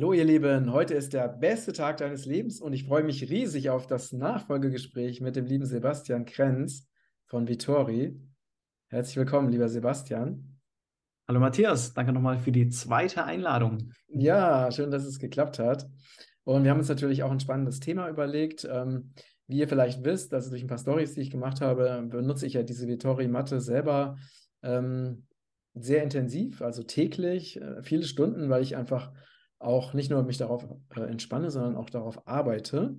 Hallo 0.00 0.14
ihr 0.14 0.24
Lieben, 0.24 0.72
heute 0.72 0.94
ist 0.94 1.12
der 1.12 1.28
beste 1.28 1.74
Tag 1.74 1.98
deines 1.98 2.24
Lebens 2.24 2.62
und 2.62 2.72
ich 2.72 2.84
freue 2.84 3.04
mich 3.04 3.28
riesig 3.28 3.68
auf 3.68 3.86
das 3.86 4.12
Nachfolgegespräch 4.12 5.20
mit 5.20 5.36
dem 5.36 5.44
lieben 5.44 5.66
Sebastian 5.66 6.24
Krenz 6.24 6.88
von 7.26 7.46
Vitori. 7.46 8.18
Herzlich 8.88 9.18
willkommen, 9.18 9.50
lieber 9.50 9.68
Sebastian. 9.68 10.58
Hallo 11.28 11.38
Matthias, 11.38 11.92
danke 11.92 12.14
nochmal 12.14 12.38
für 12.38 12.50
die 12.50 12.70
zweite 12.70 13.24
Einladung. 13.24 13.92
Ja, 14.08 14.72
schön, 14.72 14.90
dass 14.90 15.04
es 15.04 15.18
geklappt 15.18 15.58
hat. 15.58 15.86
Und 16.44 16.64
wir 16.64 16.70
haben 16.70 16.78
uns 16.78 16.88
natürlich 16.88 17.22
auch 17.22 17.30
ein 17.30 17.40
spannendes 17.40 17.78
Thema 17.78 18.08
überlegt. 18.08 18.66
Ähm, 18.72 19.12
wie 19.48 19.58
ihr 19.58 19.68
vielleicht 19.68 20.02
wisst, 20.02 20.32
also 20.32 20.48
durch 20.48 20.62
ein 20.62 20.68
paar 20.68 20.78
Stories, 20.78 21.12
die 21.12 21.20
ich 21.20 21.30
gemacht 21.30 21.60
habe, 21.60 22.06
benutze 22.08 22.46
ich 22.46 22.54
ja 22.54 22.62
diese 22.62 22.88
Vitori-Matte 22.88 23.60
selber 23.60 24.16
ähm, 24.62 25.26
sehr 25.74 26.02
intensiv, 26.02 26.62
also 26.62 26.84
täglich, 26.84 27.60
äh, 27.60 27.82
viele 27.82 28.04
Stunden, 28.04 28.48
weil 28.48 28.62
ich 28.62 28.78
einfach 28.78 29.12
auch 29.60 29.94
nicht 29.94 30.10
nur 30.10 30.22
mich 30.24 30.38
darauf 30.38 30.66
äh, 30.96 31.02
entspanne, 31.02 31.50
sondern 31.50 31.76
auch 31.76 31.90
darauf 31.90 32.26
arbeite. 32.26 32.96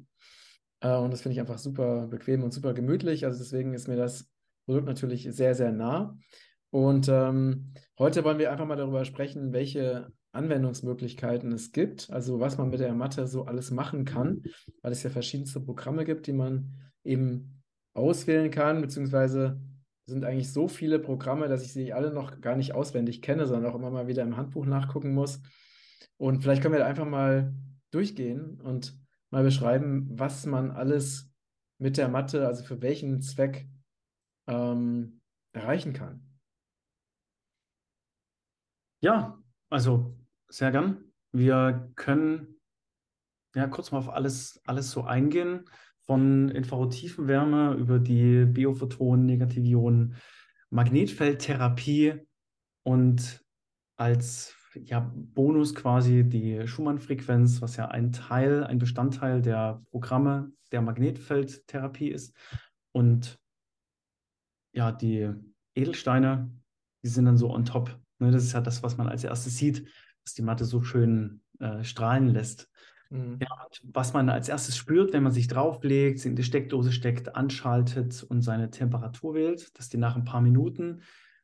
Äh, 0.79 0.95
und 0.95 1.11
das 1.11 1.21
finde 1.21 1.33
ich 1.33 1.39
einfach 1.39 1.57
super 1.57 2.07
bequem 2.07 2.43
und 2.43 2.53
super 2.53 2.73
gemütlich. 2.73 3.25
Also 3.25 3.39
deswegen 3.39 3.73
ist 3.73 3.87
mir 3.87 3.97
das 3.97 4.29
Produkt 4.65 4.87
natürlich 4.87 5.27
sehr, 5.31 5.55
sehr 5.55 5.71
nah. 5.71 6.17
Und 6.69 7.09
ähm, 7.09 7.73
heute 7.99 8.23
wollen 8.23 8.39
wir 8.39 8.51
einfach 8.51 8.65
mal 8.65 8.77
darüber 8.77 9.03
sprechen, 9.03 9.51
welche 9.51 10.13
Anwendungsmöglichkeiten 10.31 11.51
es 11.51 11.73
gibt, 11.73 12.09
also 12.09 12.39
was 12.39 12.57
man 12.57 12.69
mit 12.69 12.79
der 12.79 12.93
Matte 12.93 13.27
so 13.27 13.43
alles 13.45 13.71
machen 13.71 14.05
kann, 14.05 14.43
weil 14.81 14.93
es 14.93 15.03
ja 15.03 15.09
verschiedenste 15.09 15.59
Programme 15.59 16.05
gibt, 16.05 16.27
die 16.27 16.33
man 16.33 16.71
eben 17.03 17.61
auswählen 17.93 18.49
kann, 18.49 18.81
beziehungsweise 18.81 19.59
sind 20.05 20.23
eigentlich 20.23 20.51
so 20.51 20.69
viele 20.69 20.99
Programme, 20.99 21.49
dass 21.49 21.63
ich 21.63 21.73
sie 21.73 21.91
alle 21.91 22.13
noch 22.13 22.39
gar 22.39 22.55
nicht 22.55 22.73
auswendig 22.73 23.21
kenne, 23.21 23.45
sondern 23.45 23.69
auch 23.69 23.75
immer 23.75 23.91
mal 23.91 24.07
wieder 24.07 24.23
im 24.23 24.37
Handbuch 24.37 24.65
nachgucken 24.65 25.13
muss. 25.13 25.41
Und 26.17 26.41
vielleicht 26.41 26.61
können 26.61 26.75
wir 26.75 26.85
einfach 26.85 27.05
mal 27.05 27.53
durchgehen 27.91 28.59
und 28.61 28.97
mal 29.29 29.43
beschreiben, 29.43 30.07
was 30.11 30.45
man 30.45 30.71
alles 30.71 31.31
mit 31.77 31.97
der 31.97 32.09
Matte, 32.09 32.45
also 32.47 32.63
für 32.63 32.81
welchen 32.81 33.21
Zweck 33.21 33.67
ähm, 34.47 35.21
erreichen 35.53 35.93
kann. 35.93 36.39
Ja, 39.01 39.41
also 39.69 40.17
sehr 40.47 40.71
gern. 40.71 41.11
Wir 41.31 41.91
können 41.95 42.59
ja 43.55 43.67
kurz 43.67 43.91
mal 43.91 43.97
auf 43.97 44.09
alles, 44.09 44.61
alles 44.65 44.91
so 44.91 45.03
eingehen, 45.03 45.65
von 46.05 46.49
Infrarot-Tiefenwärme 46.49 47.73
über 47.75 47.99
die 47.99 48.45
Biophotonen, 48.45 49.25
Negativionen, 49.25 50.15
Magnetfeldtherapie 50.69 52.19
und 52.83 53.43
als 53.97 54.55
ja, 54.75 55.11
Bonus 55.13 55.75
quasi 55.75 56.23
die 56.23 56.67
Schumann-Frequenz, 56.67 57.61
was 57.61 57.75
ja 57.77 57.87
ein 57.87 58.11
Teil, 58.11 58.63
ein 58.63 58.79
Bestandteil 58.79 59.41
der 59.41 59.81
Programme 59.91 60.51
der 60.71 60.81
Magnetfeldtherapie 60.81 62.09
ist. 62.09 62.35
Und 62.91 63.39
ja, 64.73 64.91
die 64.91 65.29
Edelsteine, 65.75 66.51
die 67.03 67.09
sind 67.09 67.25
dann 67.25 67.37
so 67.37 67.51
on 67.51 67.65
top. 67.65 67.99
Ne, 68.19 68.31
das 68.31 68.43
ist 68.43 68.53
ja 68.53 68.61
das, 68.61 68.83
was 68.83 68.97
man 68.97 69.09
als 69.09 69.23
erstes 69.23 69.57
sieht, 69.57 69.87
dass 70.23 70.33
die 70.33 70.43
Matte 70.43 70.65
so 70.65 70.81
schön 70.81 71.41
äh, 71.59 71.83
strahlen 71.83 72.29
lässt. 72.29 72.69
Mhm. 73.09 73.39
Ja, 73.41 73.67
was 73.83 74.13
man 74.13 74.29
als 74.29 74.47
erstes 74.47 74.77
spürt, 74.77 75.11
wenn 75.11 75.23
man 75.23 75.31
sich 75.31 75.47
drauflegt, 75.47 76.19
sie 76.19 76.29
in 76.29 76.35
die 76.35 76.43
Steckdose 76.43 76.91
steckt, 76.91 77.35
anschaltet 77.35 78.23
und 78.23 78.41
seine 78.41 78.69
Temperatur 78.69 79.33
wählt, 79.33 79.77
dass 79.77 79.89
die 79.89 79.97
nach 79.97 80.15
ein 80.15 80.23
paar 80.23 80.41
Minuten 80.41 81.01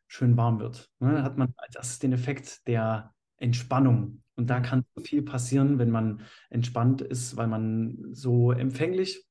schön 0.07 0.37
warm 0.37 0.59
wird. 0.59 0.89
Ne, 0.99 1.13
dann 1.13 1.23
hat 1.23 1.37
man 1.37 1.53
als 1.57 1.75
erstes 1.75 1.99
den 1.99 2.13
Effekt 2.13 2.65
der 2.67 3.13
Entspannung. 3.37 4.21
Und 4.35 4.49
da 4.49 4.59
mhm. 4.59 4.63
kann 4.63 4.85
viel 5.01 5.23
passieren, 5.23 5.79
wenn 5.79 5.89
man 5.89 6.21
entspannt 6.49 7.01
ist, 7.01 7.37
weil 7.37 7.47
man 7.47 8.13
so 8.13 8.51
empfänglich 8.51 9.25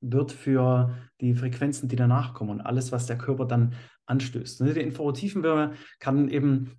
wird 0.00 0.32
für 0.32 0.94
die 1.20 1.34
Frequenzen, 1.34 1.88
die 1.88 1.96
danach 1.96 2.34
kommen 2.34 2.50
und 2.50 2.60
alles, 2.60 2.92
was 2.92 3.06
der 3.06 3.16
Körper 3.16 3.46
dann 3.46 3.74
anstößt. 4.06 4.60
Ne, 4.60 4.74
die 4.74 4.80
Infrarottiefenwärme 4.80 5.74
kann 5.98 6.28
eben, 6.28 6.72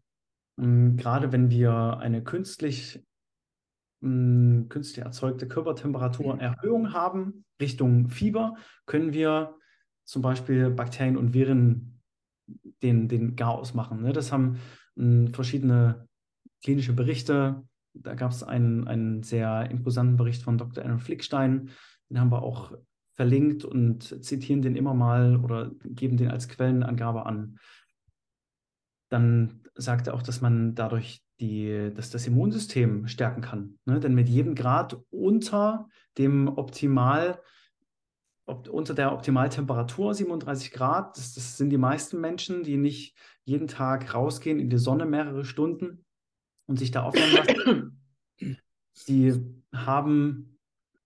hm, 0.60 0.98
gerade 0.98 1.32
wenn 1.32 1.50
wir 1.50 1.98
eine 1.98 2.24
künstlich, 2.24 3.04
hm, 4.02 4.68
künstlich 4.70 5.04
erzeugte 5.04 5.48
Körpertemperaturenerhöhung 5.48 6.84
mhm. 6.84 6.94
haben, 6.94 7.46
Richtung 7.60 8.10
Fieber, 8.10 8.56
können 8.86 9.14
wir 9.14 9.56
zum 10.04 10.22
Beispiel 10.22 10.70
Bakterien 10.70 11.18
und 11.18 11.34
Viren 11.34 12.02
den, 12.84 13.08
den 13.08 13.36
Garaus 13.36 13.74
machen. 13.74 14.04
Ne? 14.04 14.14
Das 14.14 14.32
haben 14.32 14.60
hm, 14.96 15.34
verschiedene 15.34 16.08
klinische 16.64 16.94
Berichte. 16.94 17.64
Da 17.94 18.16
gab 18.16 18.32
es 18.32 18.44
einen, 18.44 18.88
einen 18.88 19.24
sehr 19.24 19.70
imposanten 19.72 20.18
Bericht 20.18 20.44
von 20.44 20.58
Dr. 20.58 20.84
Aaron 20.84 21.00
Flickstein. 21.00 21.70
Den 22.10 22.20
haben 22.20 22.32
wir 22.32 22.42
auch 22.42 22.74
verlinkt 23.14 23.64
und 23.64 24.24
zitieren 24.24 24.62
den 24.62 24.76
immer 24.76 24.94
mal 24.94 25.38
oder 25.38 25.72
geben 25.86 26.18
den 26.18 26.30
als 26.30 26.50
Quellenangabe 26.50 27.26
an. 27.26 27.58
Dann 29.10 29.62
sagt 29.76 30.08
er 30.08 30.14
auch, 30.14 30.22
dass 30.22 30.42
man 30.42 30.76
dadurch 30.76 31.24
die, 31.40 31.92
dass 31.94 32.10
das 32.10 32.28
Immunsystem 32.28 33.08
stärken 33.08 33.42
kann. 33.42 33.80
Ne? 33.86 34.00
Denn 34.00 34.14
mit 34.14 34.30
jedem 34.30 34.56
Grad 34.56 34.98
unter 35.10 35.88
dem 36.18 36.48
Optimal, 36.48 37.42
ob, 38.46 38.70
unter 38.70 38.94
der 38.94 39.12
Optimaltemperatur, 39.12 40.14
37 40.14 40.72
Grad, 40.72 41.18
das, 41.18 41.34
das 41.34 41.58
sind 41.58 41.70
die 41.72 41.78
meisten 41.78 42.22
Menschen, 42.22 42.64
die 42.64 42.78
nicht 42.78 43.18
jeden 43.44 43.68
Tag 43.68 44.14
rausgehen 44.14 44.60
in 44.60 44.70
die 44.70 44.78
Sonne 44.78 45.06
mehrere 45.06 45.46
Stunden, 45.46 46.05
und 46.68 46.78
sich 46.80 46.92
da 46.92 47.04
aufwärmen 47.04 47.36
lassen, 47.36 48.68
die 49.08 49.34
haben 49.74 50.58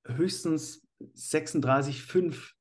höchstens 0.06 0.88
36,5 1.16 2.54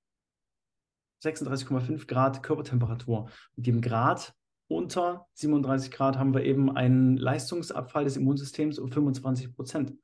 36,5 1.23 2.07
Grad 2.07 2.43
Körpertemperatur. 2.43 3.29
Mit 3.57 3.67
dem 3.67 3.81
Grad 3.81 4.35
unter 4.69 5.27
37 5.35 5.91
Grad 5.91 6.19
haben 6.19 6.35
wir 6.35 6.45
eben 6.45 6.75
einen 6.77 7.17
Leistungsabfall 7.17 8.05
des 8.05 8.17
Immunsystems 8.17 8.79
um 8.79 8.93
25 8.93 9.55
Prozent. 9.55 9.95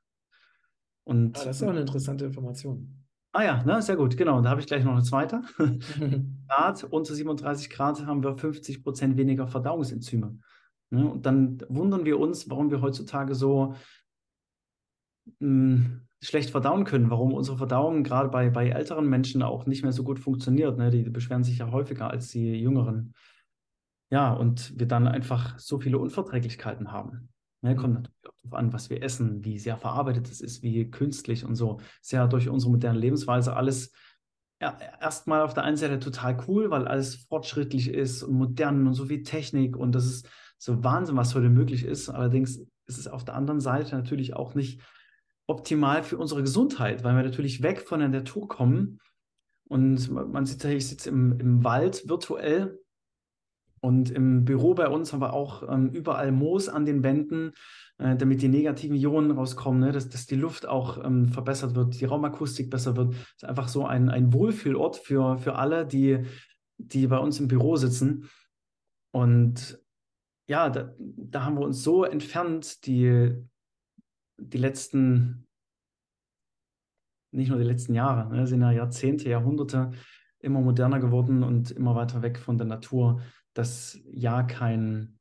Und 1.04 1.38
ah, 1.38 1.44
das 1.44 1.56
ist 1.56 1.62
auch 1.62 1.70
eine 1.70 1.80
interessante 1.80 2.24
Information. 2.24 3.04
Ah 3.32 3.44
ja, 3.44 3.62
ne, 3.64 3.82
sehr 3.82 3.96
gut, 3.96 4.16
genau. 4.16 4.40
Da 4.40 4.50
habe 4.50 4.60
ich 4.60 4.66
gleich 4.66 4.84
noch 4.84 4.92
eine 4.92 5.02
zweite. 5.02 5.42
Grad 6.48 6.84
unter 6.84 7.14
37 7.14 7.68
Grad 7.68 8.06
haben 8.06 8.22
wir 8.22 8.38
50 8.38 8.82
Prozent 8.82 9.16
weniger 9.16 9.46
Verdauungsenzyme. 9.46 10.38
Ne? 10.94 11.10
Und 11.10 11.26
dann 11.26 11.62
wundern 11.68 12.04
wir 12.04 12.18
uns, 12.18 12.48
warum 12.48 12.70
wir 12.70 12.80
heutzutage 12.80 13.34
so 13.34 13.74
mh, 15.40 15.40
hm, 15.40 16.00
schlecht 16.20 16.50
verdauen 16.50 16.84
können, 16.84 17.10
warum 17.10 17.34
unsere 17.34 17.58
Verdauung 17.58 18.02
gerade 18.02 18.28
bei, 18.30 18.48
bei 18.50 18.68
älteren 18.68 19.06
Menschen 19.08 19.42
auch 19.42 19.66
nicht 19.66 19.82
mehr 19.82 19.92
so 19.92 20.04
gut 20.04 20.18
funktioniert. 20.18 20.78
Ne? 20.78 20.90
Die 20.90 21.02
beschweren 21.02 21.44
sich 21.44 21.58
ja 21.58 21.70
häufiger 21.70 22.10
als 22.10 22.28
die 22.28 22.54
Jüngeren. 22.54 23.14
Ja, 24.10 24.32
und 24.32 24.78
wir 24.78 24.86
dann 24.86 25.08
einfach 25.08 25.58
so 25.58 25.78
viele 25.78 25.98
Unverträglichkeiten 25.98 26.92
haben. 26.92 27.28
Ne? 27.62 27.76
Kommt 27.76 27.94
natürlich 27.94 28.26
auch 28.26 28.36
darauf 28.42 28.54
an, 28.54 28.72
was 28.72 28.90
wir 28.90 29.02
essen, 29.02 29.44
wie 29.44 29.58
sehr 29.58 29.76
verarbeitet 29.76 30.30
es 30.30 30.40
ist, 30.40 30.62
wie 30.62 30.90
künstlich 30.90 31.44
und 31.44 31.56
so. 31.56 31.80
Sehr 32.00 32.26
durch 32.28 32.48
unsere 32.48 32.72
moderne 32.72 32.98
Lebensweise 32.98 33.56
alles 33.56 33.92
ja, 34.60 34.78
erstmal 35.00 35.42
auf 35.42 35.52
der 35.52 35.64
einen 35.64 35.76
Seite 35.76 35.98
total 35.98 36.42
cool, 36.48 36.70
weil 36.70 36.86
alles 36.86 37.16
fortschrittlich 37.16 37.88
ist 37.88 38.22
und 38.22 38.34
modern 38.34 38.86
und 38.86 38.94
so 38.94 39.06
viel 39.06 39.22
Technik 39.22 39.76
und 39.76 39.92
das 39.92 40.06
ist 40.06 40.28
so 40.64 40.82
Wahnsinn, 40.82 41.16
was 41.16 41.34
heute 41.34 41.50
möglich 41.50 41.84
ist. 41.84 42.08
Allerdings 42.08 42.56
ist 42.86 42.98
es 42.98 43.06
auf 43.06 43.24
der 43.24 43.34
anderen 43.34 43.60
Seite 43.60 43.94
natürlich 43.96 44.34
auch 44.34 44.54
nicht 44.54 44.80
optimal 45.46 46.02
für 46.02 46.16
unsere 46.16 46.40
Gesundheit, 46.40 47.04
weil 47.04 47.14
wir 47.16 47.22
natürlich 47.22 47.62
weg 47.62 47.82
von 47.82 48.00
der 48.00 48.08
Natur 48.08 48.48
kommen. 48.48 48.98
Und 49.68 50.10
man 50.10 50.46
sieht 50.46 50.64
ja, 50.64 50.70
ich 50.70 50.88
sitze 50.88 51.10
im, 51.10 51.38
im 51.38 51.64
Wald 51.64 52.08
virtuell 52.08 52.78
und 53.80 54.10
im 54.10 54.46
Büro 54.46 54.72
bei 54.74 54.88
uns 54.88 55.12
haben 55.12 55.20
wir 55.20 55.34
auch 55.34 55.68
ähm, 55.70 55.90
überall 55.90 56.32
Moos 56.32 56.70
an 56.70 56.86
den 56.86 57.02
Wänden, 57.02 57.52
äh, 57.98 58.16
damit 58.16 58.40
die 58.40 58.48
negativen 58.48 58.96
Ionen 58.96 59.32
rauskommen, 59.32 59.80
ne? 59.80 59.92
dass, 59.92 60.08
dass 60.08 60.24
die 60.24 60.36
Luft 60.36 60.66
auch 60.66 61.04
ähm, 61.04 61.28
verbessert 61.28 61.74
wird, 61.74 62.00
die 62.00 62.06
Raumakustik 62.06 62.70
besser 62.70 62.96
wird. 62.96 63.12
Das 63.12 63.20
ist 63.36 63.44
einfach 63.44 63.68
so 63.68 63.84
ein, 63.84 64.08
ein 64.08 64.32
Wohlfühlort 64.32 64.96
für, 64.96 65.36
für 65.36 65.56
alle, 65.56 65.84
die, 65.84 66.24
die 66.78 67.06
bei 67.06 67.18
uns 67.18 67.38
im 67.38 67.48
Büro 67.48 67.76
sitzen. 67.76 68.30
Und 69.12 69.83
ja, 70.46 70.68
da, 70.70 70.94
da 70.98 71.44
haben 71.44 71.56
wir 71.56 71.64
uns 71.64 71.82
so 71.82 72.04
entfernt, 72.04 72.86
die, 72.86 73.34
die 74.36 74.58
letzten, 74.58 75.46
nicht 77.32 77.48
nur 77.48 77.58
die 77.58 77.64
letzten 77.64 77.94
Jahre, 77.94 78.28
ne, 78.34 78.46
sind 78.46 78.60
ja 78.60 78.70
Jahrzehnte, 78.70 79.28
Jahrhunderte 79.28 79.92
immer 80.40 80.60
moderner 80.60 81.00
geworden 81.00 81.42
und 81.42 81.70
immer 81.70 81.94
weiter 81.94 82.22
weg 82.22 82.38
von 82.38 82.58
der 82.58 82.66
Natur, 82.66 83.22
dass 83.54 83.98
ja 84.04 84.42
kein, 84.42 85.18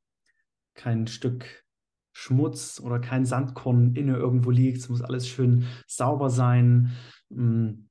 kein 0.75 1.07
Stück 1.07 1.63
Schmutz 2.11 2.79
oder 2.79 2.99
kein 2.99 3.25
Sandkorn 3.25 3.95
inne 3.95 4.17
irgendwo 4.17 4.51
liegt. 4.51 4.77
Es 4.77 4.89
muss 4.89 5.01
alles 5.01 5.27
schön 5.27 5.65
sauber 5.87 6.29
sein. 6.29 6.91
Mm, 7.29 7.87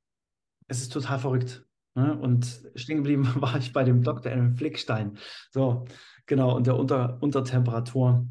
es 0.69 0.83
ist 0.83 0.93
total 0.93 1.19
verrückt. 1.19 1.67
Ne? 1.95 2.17
Und 2.17 2.63
stehen 2.75 2.99
geblieben 2.99 3.29
war 3.37 3.57
ich 3.57 3.73
bei 3.73 3.85
dem 3.85 4.03
Dr. 4.03 4.31
Alan 4.31 4.55
Flickstein. 4.55 5.19
So, 5.51 5.87
Genau, 6.27 6.57
und 6.57 6.67
der 6.67 6.77
Unter 6.77 7.19
Untertemperatur. 7.21 8.27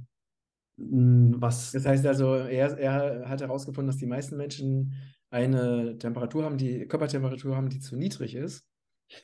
was. 0.78 1.72
Das 1.72 1.86
heißt 1.86 2.06
also, 2.06 2.36
er, 2.36 2.78
er 2.78 3.30
hat 3.30 3.42
herausgefunden, 3.42 3.88
dass 3.88 3.98
die 3.98 4.08
meisten 4.08 4.38
Menschen 4.38 4.94
eine 5.30 5.98
Temperatur 5.98 6.44
haben, 6.44 6.58
die 6.58 6.88
Körpertemperatur 6.88 7.56
haben, 7.56 7.70
die 7.70 7.80
zu 7.80 7.96
niedrig 7.96 8.36
ist. 8.36 8.66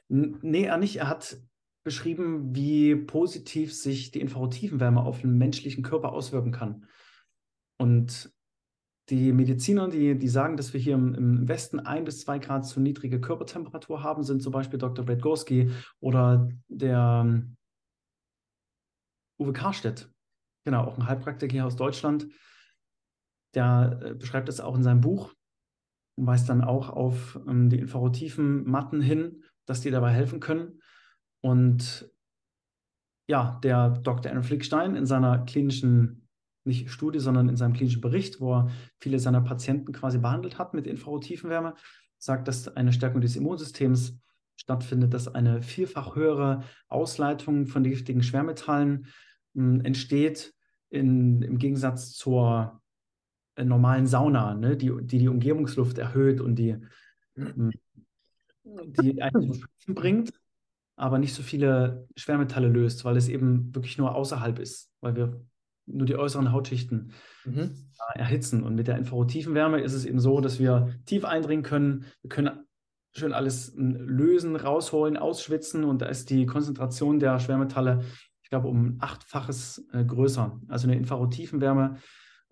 Nee, 0.09 0.63
er 0.63 0.77
nicht. 0.77 0.97
Er 0.97 1.09
hat 1.09 1.37
beschrieben, 1.83 2.53
wie 2.55 2.95
positiv 2.95 3.73
sich 3.73 4.11
die 4.11 4.19
Infrarottiefenwärme 4.19 5.01
auf 5.01 5.21
den 5.21 5.37
menschlichen 5.37 5.83
Körper 5.83 6.11
auswirken 6.11 6.51
kann. 6.51 6.85
Und 7.77 8.31
die 9.09 9.31
Mediziner, 9.31 9.87
die, 9.87 10.17
die 10.17 10.27
sagen, 10.27 10.57
dass 10.57 10.73
wir 10.73 10.81
hier 10.81 10.95
im, 10.95 11.13
im 11.13 11.47
Westen 11.47 11.79
ein 11.79 12.03
bis 12.03 12.21
zwei 12.21 12.39
Grad 12.39 12.65
zu 12.65 12.81
niedrige 12.81 13.21
Körpertemperatur 13.21 14.03
haben, 14.03 14.23
sind 14.23 14.43
zum 14.43 14.51
Beispiel 14.51 14.79
Dr. 14.79 15.05
Brad 15.05 15.21
Gorski 15.21 15.71
oder 16.01 16.49
der 16.67 17.41
Uwe 19.39 19.53
Karstedt. 19.53 20.09
Genau, 20.65 20.83
auch 20.83 20.97
ein 20.97 21.07
Heilpraktiker 21.07 21.53
hier 21.53 21.65
aus 21.65 21.75
Deutschland. 21.75 22.27
Der 23.53 23.99
äh, 24.03 24.13
beschreibt 24.13 24.49
es 24.49 24.59
auch 24.59 24.75
in 24.75 24.83
seinem 24.83 25.01
Buch 25.01 25.33
und 26.17 26.27
weist 26.27 26.49
dann 26.49 26.63
auch 26.63 26.89
auf 26.89 27.39
ähm, 27.47 27.69
die 27.69 27.79
infrarotiefen 27.79 28.69
Matten 28.69 29.01
hin, 29.01 29.43
dass 29.65 29.81
die 29.81 29.91
dabei 29.91 30.11
helfen 30.11 30.39
können. 30.39 30.81
Und 31.41 32.11
ja, 33.29 33.59
der 33.63 33.89
Dr. 33.89 34.31
Aaron 34.31 34.43
Flickstein 34.43 34.95
in 34.95 35.05
seiner 35.05 35.39
klinischen, 35.45 36.27
nicht 36.65 36.89
Studie, 36.89 37.19
sondern 37.19 37.49
in 37.49 37.57
seinem 37.57 37.73
klinischen 37.73 38.01
Bericht, 38.01 38.41
wo 38.41 38.55
er 38.55 38.69
viele 38.99 39.19
seiner 39.19 39.41
Patienten 39.41 39.93
quasi 39.93 40.17
behandelt 40.17 40.57
hat 40.57 40.73
mit 40.73 40.87
Infrarottiefenwärme, 40.87 41.75
sagt, 42.17 42.47
dass 42.47 42.67
eine 42.75 42.93
Stärkung 42.93 43.21
des 43.21 43.35
Immunsystems 43.35 44.19
stattfindet, 44.55 45.13
dass 45.13 45.33
eine 45.33 45.61
vielfach 45.61 46.15
höhere 46.15 46.63
Ausleitung 46.87 47.67
von 47.67 47.83
giftigen 47.83 48.23
Schwermetallen 48.23 49.07
mh, 49.57 49.83
entsteht, 49.83 50.53
in, 50.89 51.41
im 51.41 51.57
Gegensatz 51.57 52.13
zur 52.13 52.81
äh, 53.55 53.65
normalen 53.65 54.07
Sauna, 54.07 54.53
ne, 54.53 54.77
die, 54.77 54.91
die 55.01 55.17
die 55.17 55.27
Umgebungsluft 55.27 55.97
erhöht 55.97 56.39
und 56.39 56.55
die, 56.55 56.77
mh, 57.35 57.71
die 58.63 59.21
einen 59.21 59.53
zum 59.77 59.95
bringt 59.95 60.31
aber 60.97 61.19
nicht 61.19 61.35
so 61.35 61.43
viele 61.43 62.07
Schwermetalle 62.15 62.67
löst, 62.67 63.05
weil 63.05 63.15
es 63.17 63.29
eben 63.29 63.73
wirklich 63.73 63.97
nur 63.97 64.15
außerhalb 64.15 64.57
ist, 64.59 64.91
weil 64.99 65.15
wir 65.15 65.39
nur 65.85 66.07
die 66.07 66.17
äußeren 66.17 66.51
Hautschichten 66.51 67.13
mhm. 67.45 67.71
erhitzen. 68.15 68.63
Und 68.63 68.75
mit 68.75 68.87
der 68.87 68.97
Infrarotiefenwärme 68.97 69.79
ist 69.79 69.93
es 69.93 70.05
eben 70.05 70.19
so, 70.19 70.41
dass 70.41 70.59
wir 70.59 70.89
tief 71.05 71.23
eindringen 71.23 71.63
können. 71.63 72.05
Wir 72.21 72.29
können 72.29 72.65
schön 73.15 73.31
alles 73.31 73.73
lösen, 73.75 74.55
rausholen, 74.55 75.17
ausschwitzen 75.17 75.83
und 75.83 76.01
da 76.01 76.07
ist 76.07 76.29
die 76.29 76.45
Konzentration 76.45 77.19
der 77.19 77.39
Schwermetalle, 77.39 78.03
ich 78.47 78.49
glaube, 78.49 78.69
um 78.69 78.95
achtfaches 79.01 79.85
äh, 79.91 80.05
größer. 80.05 80.57
Also 80.69 80.87
eine 80.87 80.95
Infrarotiefenwärme, 80.95 81.97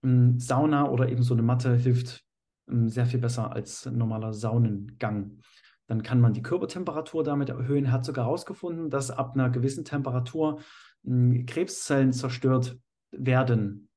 ähm, 0.03 0.37
Sauna 0.37 0.89
oder 0.89 1.07
eben 1.07 1.23
so 1.23 1.33
eine 1.33 1.41
Matte 1.41 1.73
hilft 1.73 2.21
ähm, 2.67 2.89
sehr 2.89 3.05
viel 3.05 3.21
besser 3.21 3.53
als 3.53 3.87
ein 3.87 3.97
normaler 3.97 4.33
Saunengang. 4.33 5.39
Dann 5.87 6.03
kann 6.03 6.19
man 6.19 6.33
die 6.33 6.41
Körpertemperatur 6.41 7.23
damit 7.23 7.47
erhöhen. 7.47 7.85
Er 7.85 7.91
hat 7.93 8.03
sogar 8.03 8.25
herausgefunden, 8.25 8.89
dass 8.89 9.09
ab 9.09 9.35
einer 9.35 9.49
gewissen 9.49 9.85
Temperatur 9.85 10.59
hm, 11.05 11.45
Krebszellen 11.45 12.11
zerstört 12.11 12.77
werden. 13.11 13.87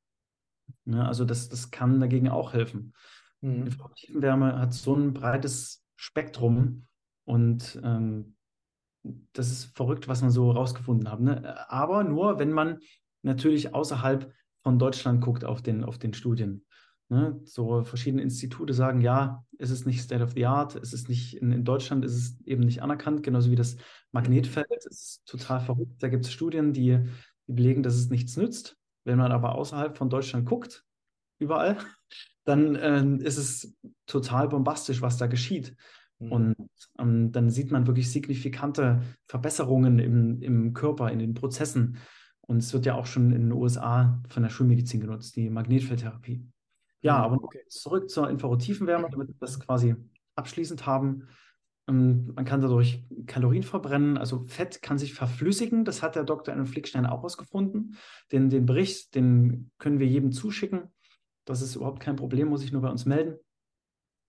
Ja, 0.85 1.05
also 1.05 1.25
das, 1.25 1.49
das 1.49 1.73
kann 1.73 1.99
dagegen 1.99 2.29
auch 2.29 2.53
helfen. 2.53 2.93
Mhm. 3.41 3.67
Infrarottiefenwärme 3.67 4.57
hat 4.57 4.73
so 4.73 4.95
ein 4.95 5.15
breites 5.15 5.85
Spektrum 5.97 6.87
und 7.25 7.81
ähm, 7.83 8.37
das 9.33 9.51
ist 9.51 9.77
verrückt, 9.77 10.09
was 10.09 10.23
man 10.23 10.31
so 10.31 10.53
herausgefunden 10.53 11.11
hat. 11.11 11.21
Ne? 11.21 11.71
Aber 11.71 12.05
nur, 12.05 12.39
wenn 12.39 12.53
man 12.53 12.81
natürlich 13.23 13.75
außerhalb 13.75 14.33
von 14.63 14.79
Deutschland 14.79 15.21
guckt 15.21 15.45
auf 15.45 15.63
den, 15.63 15.85
auf 15.85 15.99
den 15.99 16.15
Studien. 16.15 16.65
Ne? 17.09 17.41
So 17.45 17.85
verschiedene 17.85 18.23
Institute 18.23 18.75
sagen, 18.75 19.01
ja, 19.01 19.45
es 19.59 19.71
ist 19.71 19.87
nicht 19.87 20.03
State 20.03 20.23
of 20.23 20.33
the 20.33 20.47
Art, 20.47 20.77
es 20.77 20.93
ist 20.93 21.09
nicht, 21.09 21.35
in, 21.35 21.53
in 21.53 21.65
Deutschland 21.65 22.05
ist 22.05 22.15
es 22.15 22.41
eben 22.45 22.65
nicht 22.65 22.83
anerkannt, 22.83 23.23
genauso 23.23 23.51
wie 23.51 23.57
das 23.57 23.77
Magnetfeld, 24.13 24.67
es 24.79 24.87
ist 24.87 25.27
total 25.27 25.61
verrückt. 25.61 26.03
Da 26.03 26.09
gibt 26.09 26.27
es 26.27 26.33
Studien, 26.33 26.73
die, 26.73 26.99
die 27.47 27.53
belegen, 27.53 27.83
dass 27.83 27.95
es 27.95 28.11
nichts 28.11 28.37
nützt. 28.37 28.77
Wenn 29.05 29.19
man 29.19 29.33
aber 29.33 29.55
außerhalb 29.55 29.97
von 29.97 30.11
Deutschland 30.11 30.45
guckt, 30.45 30.85
überall, 31.39 31.79
dann 32.45 32.75
äh, 32.75 33.25
ist 33.25 33.39
es 33.39 33.75
total 34.07 34.49
bombastisch, 34.49 35.01
was 35.01 35.17
da 35.17 35.27
geschieht. 35.27 35.77
Mhm. 36.19 36.33
Und 36.33 36.57
ähm, 36.99 37.33
dann 37.33 37.51
sieht 37.51 37.71
man 37.71 37.87
wirklich 37.87 38.11
signifikante 38.11 39.03
Verbesserungen 39.27 39.99
im, 39.99 40.43
im 40.43 40.73
Körper, 40.73 41.11
in 41.11 41.19
den 41.19 41.35
Prozessen. 41.35 41.99
Und 42.41 42.59
es 42.59 42.73
wird 42.73 42.87
ja 42.87 42.95
auch 42.95 43.07
schon 43.07 43.33
in 43.33 43.43
den 43.43 43.53
USA 43.53 44.23
von 44.29 44.43
der 44.43 44.51
Schulmedizin 44.51 45.01
genutzt, 45.01 45.37
die 45.37 45.51
Magnetfeldtherapie. 45.51 46.43
Ja, 47.03 47.17
aber 47.19 47.43
okay. 47.43 47.61
zurück 47.69 48.11
zur 48.11 48.29
Infrarotiefenwärme, 48.31 49.09
damit 49.11 49.29
wir 49.29 49.35
das 49.39 49.61
quasi 49.61 49.95
abschließend 50.35 50.87
haben. 50.87 51.29
Ähm, 51.89 52.33
man 52.35 52.45
kann 52.45 52.61
dadurch 52.61 53.05
Kalorien 53.27 53.63
verbrennen, 53.63 54.17
also 54.17 54.45
Fett 54.47 54.83
kann 54.83 54.99
sich 54.99 55.15
verflüssigen. 55.15 55.85
Das 55.85 56.03
hat 56.03 56.17
der 56.17 56.25
Dr. 56.25 56.55
Anne 56.55 56.67
Flickstein 56.67 57.07
auch 57.07 57.19
herausgefunden. 57.19 57.97
Den, 58.33 58.51
den 58.51 58.67
Bericht, 58.67 59.15
den 59.15 59.71
können 59.79 59.99
wir 59.99 60.07
jedem 60.07 60.33
zuschicken. 60.33 60.93
Das 61.45 61.63
ist 61.63 61.77
überhaupt 61.77 62.01
kein 62.01 62.17
Problem, 62.17 62.49
muss 62.49 62.63
ich 62.63 62.73
nur 62.73 62.83
bei 62.83 62.91
uns 62.91 63.07
melden. 63.07 63.39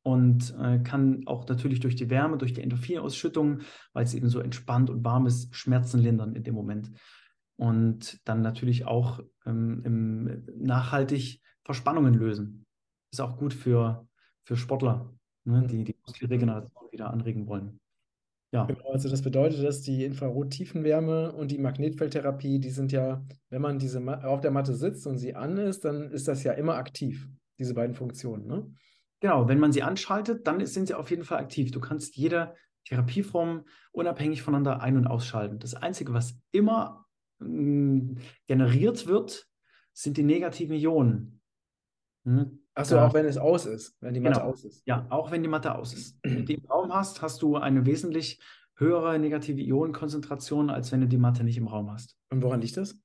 Und 0.01 0.56
äh, 0.60 0.80
kann 0.80 1.24
auch 1.25 1.48
natürlich 1.48 1.81
durch 1.81 1.96
die 1.96 2.10
Wärme, 2.10 2.38
durch 2.38 2.54
die 2.54 2.62
Endorphinausschüttung, 2.62 3.62
weil 3.94 4.06
es 4.06 4.13
eben 4.13 4.30
so 4.30 4.40
entspannt 4.40 4.90
und 4.90 5.04
warm 5.04 5.28
ist, 5.28 5.54
Schmerzen 5.54 6.00
lindern 6.00 6.36
in 6.36 6.44
dem 6.44 6.56
Moment. 6.56 6.92
Und 7.57 8.25
dann 8.28 8.42
natürlich 8.42 8.86
auch 8.86 9.19
ähm, 9.46 9.81
im, 9.84 10.46
nachhaltig 10.57 11.42
Verspannungen 11.66 12.13
lösen. 12.13 12.66
Ist 13.12 13.19
auch 13.19 13.38
gut 13.38 13.54
für, 13.54 14.07
für 14.46 14.56
Sportler, 14.56 15.13
ne, 15.44 15.68
die 15.68 15.84
die 15.84 15.96
Muskelregeneration 16.06 16.92
wieder 16.92 17.12
anregen 17.12 17.48
wollen. 17.48 17.80
Ja. 18.52 18.66
Genau, 18.66 18.92
also 18.92 19.10
das 19.10 19.22
bedeutet, 19.22 19.63
dass 19.63 19.81
die 19.81 20.04
Infrarottiefenwärme 20.06 21.34
und 21.34 21.52
die 21.52 21.60
Magnetfeldtherapie, 21.60 22.60
die 22.60 22.72
sind 22.72 22.92
ja, 22.92 23.24
wenn 23.50 23.62
man 23.62 23.78
diese 23.78 24.02
auf 24.25 24.42
der 24.42 24.50
Matte 24.50 24.74
sitzt 24.74 25.06
und 25.06 25.19
sie 25.19 25.36
an 25.36 25.57
ist, 25.57 25.86
dann 25.86 26.10
ist 26.12 26.28
das 26.28 26.44
ja 26.44 26.54
immer 26.54 26.75
aktiv, 26.75 27.28
diese 27.60 27.75
beiden 27.75 27.94
Funktionen. 27.94 28.48
Ne? 28.48 28.74
Genau, 29.19 29.48
wenn 29.48 29.60
man 29.60 29.71
sie 29.71 29.83
anschaltet, 29.83 30.47
dann 30.47 30.66
sind 30.66 30.88
sie 30.88 30.94
auf 30.94 31.09
jeden 31.09 31.23
Fall 31.23 31.40
aktiv. 31.40 31.71
Du 31.71 31.80
kannst 31.80 32.16
jede 32.16 32.56
Therapieform 32.85 33.66
unabhängig 33.92 34.42
voneinander 34.42 34.81
ein- 34.81 34.97
und 34.97 35.07
ausschalten. 35.07 35.59
Das 35.59 35.76
Einzige, 35.76 36.14
was 36.14 36.40
immer 36.52 37.06
mh, 37.40 37.47
mm, 37.47 38.18
generiert 38.47 39.07
wird, 39.07 39.47
sind 39.94 40.18
die 40.18 40.23
negativen 40.23 40.76
Ionen. 40.76 41.42
Hm? 42.26 42.64
Achso, 42.73 42.97
auch 42.99 43.14
wenn 43.14 43.26
es 43.26 43.38
aus 43.38 43.66
ist, 43.66 43.97
wenn 44.02 44.14
die 44.14 44.21
Matte 44.21 44.40
genau. 44.40 44.52
aus 44.52 44.64
ist. 44.64 44.85
Ja, 44.85 45.06
auch 45.09 45.31
wenn 45.31 45.44
die 45.44 45.49
Matte 45.49 45.76
aus 45.76 45.94
ist. 45.94 46.18
Wenn 46.23 46.38
du 46.38 46.44
die 46.45 46.54
im 46.56 46.66
Raum 46.66 46.94
hast, 46.94 47.21
hast 47.21 47.42
du 47.42 47.57
eine 47.57 47.85
wesentlich 47.85 48.42
höhere 48.76 49.19
negative 49.19 49.61
Ionenkonzentration, 49.61 50.69
als 50.69 50.92
wenn 50.92 51.02
du 51.02 51.07
die 51.07 51.18
Matte 51.18 51.44
nicht 51.44 51.57
im 51.57 51.68
Raum 51.68 51.92
hast. 51.92 52.18
Und 52.30 52.42
woran 52.42 52.61
liegt 52.61 52.78
das? 52.78 52.97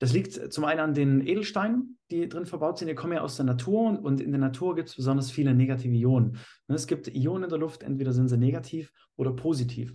Das 0.00 0.14
liegt 0.14 0.52
zum 0.52 0.64
einen 0.64 0.80
an 0.80 0.94
den 0.94 1.26
Edelsteinen, 1.26 1.98
die 2.10 2.26
drin 2.26 2.46
verbaut 2.46 2.78
sind. 2.78 2.88
Die 2.88 2.94
kommen 2.94 3.12
ja 3.12 3.20
aus 3.20 3.36
der 3.36 3.44
Natur 3.44 4.02
und 4.02 4.20
in 4.20 4.32
der 4.32 4.40
Natur 4.40 4.74
gibt 4.74 4.88
es 4.88 4.96
besonders 4.96 5.30
viele 5.30 5.54
negative 5.54 5.94
Ionen. 5.94 6.38
Ne, 6.68 6.74
es 6.74 6.86
gibt 6.86 7.14
Ionen 7.14 7.44
in 7.44 7.50
der 7.50 7.58
Luft, 7.58 7.82
entweder 7.82 8.14
sind 8.14 8.28
sie 8.28 8.38
negativ 8.38 8.92
oder 9.16 9.32
positiv. 9.34 9.94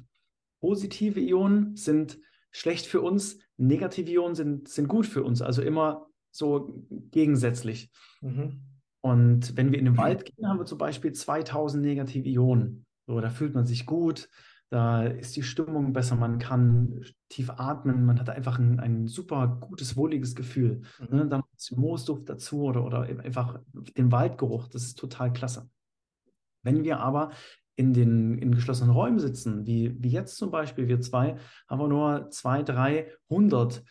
Positive 0.62 1.20
Ionen 1.20 1.76
sind 1.76 2.20
schlecht 2.52 2.86
für 2.86 3.02
uns, 3.02 3.40
negative 3.58 4.12
Ionen 4.12 4.36
sind, 4.36 4.68
sind 4.68 4.88
gut 4.88 5.08
für 5.08 5.24
uns. 5.24 5.42
Also 5.42 5.64
immer 5.64 6.06
so 6.30 6.86
gegensätzlich. 6.90 7.92
Mhm. 8.22 8.62
Und 9.02 9.58
wenn 9.58 9.72
wir 9.72 9.80
in 9.80 9.86
den 9.86 9.98
Wald 9.98 10.26
gehen, 10.26 10.48
haben 10.48 10.60
wir 10.60 10.66
zum 10.66 10.78
Beispiel 10.78 11.14
2000 11.14 11.84
negative 11.84 12.30
Ionen. 12.30 12.86
So, 13.08 13.20
da 13.20 13.30
fühlt 13.30 13.56
man 13.56 13.66
sich 13.66 13.88
gut, 13.88 14.30
da 14.70 15.04
ist 15.04 15.36
die 15.36 15.44
Stimmung 15.44 15.94
besser, 15.94 16.16
man 16.16 16.40
kann 16.40 17.04
tief 17.30 17.50
atmen, 17.52 18.06
man 18.06 18.20
hat 18.20 18.30
einfach 18.30 18.58
ein, 18.58 18.80
ein 18.80 19.08
super 19.08 19.60
gutes, 19.62 19.96
wohliges 19.96 20.36
Gefühl. 20.36 20.82
Mhm. 21.00 21.18
Ne? 21.18 21.28
Dann 21.28 21.44
Moosduft 21.72 22.30
dazu 22.30 22.64
oder, 22.64 22.84
oder 22.84 23.02
einfach 23.04 23.60
den 23.98 24.12
Waldgeruch, 24.12 24.68
das 24.68 24.84
ist 24.84 25.00
total 25.00 25.32
klasse. 25.34 25.70
Wenn 26.64 26.84
wir 26.84 27.00
aber 27.00 27.32
in 27.76 27.94
den 27.94 28.38
in 28.38 28.56
geschlossenen 28.56 28.94
Räumen 28.94 29.20
sitzen, 29.20 29.66
wie, 29.66 29.96
wie 30.02 30.10
jetzt 30.10 30.38
zum 30.38 30.50
Beispiel, 30.50 30.88
wir 30.88 31.02
zwei, 31.02 31.38
haben 31.68 31.80
wir 31.80 31.88
nur 31.88 32.30
200, 32.32 32.70
300 33.30 33.84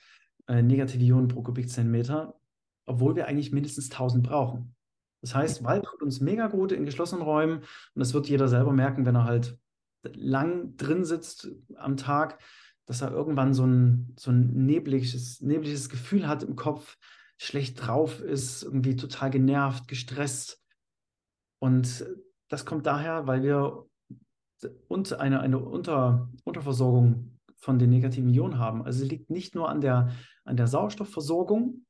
äh, 0.49 0.62
negative 0.62 1.04
Ionen 1.04 1.28
pro 1.28 1.43
Kubikzentimeter, 1.43 2.35
obwohl 2.87 3.14
wir 3.14 3.26
eigentlich 3.26 3.52
mindestens 3.52 3.90
1000 3.90 4.26
brauchen. 4.26 4.75
Das 5.21 5.35
heißt, 5.35 5.64
Wald 5.64 5.85
tut 5.85 6.02
uns 6.02 6.21
mega 6.21 6.49
gut 6.49 6.73
in 6.73 6.85
geschlossenen 6.85 7.23
Räumen 7.23 7.59
und 7.59 7.66
das 7.95 8.12
wird 8.12 8.28
jeder 8.28 8.49
selber 8.49 8.73
merken, 8.73 9.07
wenn 9.07 9.14
er 9.14 9.25
halt 9.25 9.59
lang 10.14 10.76
drin 10.76 11.04
sitzt 11.04 11.50
am 11.76 11.96
Tag, 11.96 12.40
dass 12.87 13.00
er 13.00 13.11
irgendwann 13.11 13.54
so 13.54 13.64
ein, 13.64 14.12
so 14.16 14.30
ein 14.30 14.66
nebliges, 14.66 15.40
nebliges 15.40 15.88
Gefühl 15.88 16.28
hat 16.28 16.42
im 16.42 16.56
Kopf, 16.56 16.96
schlecht 17.37 17.84
drauf 17.84 18.20
ist, 18.20 18.62
irgendwie 18.62 18.96
total 18.96 19.30
genervt, 19.30 19.88
gestresst. 19.88 20.62
Und 21.58 22.04
das 22.49 22.64
kommt 22.64 22.87
daher, 22.87 23.26
weil 23.26 23.42
wir 23.42 23.87
und 24.88 25.12
eine, 25.14 25.40
eine 25.40 25.58
Unter, 25.58 26.30
Unterversorgung 26.44 27.38
von 27.56 27.78
den 27.78 27.90
negativen 27.90 28.30
Ionen 28.30 28.58
haben. 28.58 28.82
Also 28.82 29.04
es 29.04 29.11
liegt 29.11 29.30
nicht 29.30 29.54
nur 29.54 29.68
an 29.68 29.80
der, 29.80 30.11
an 30.44 30.56
der 30.56 30.66
Sauerstoffversorgung 30.66 31.84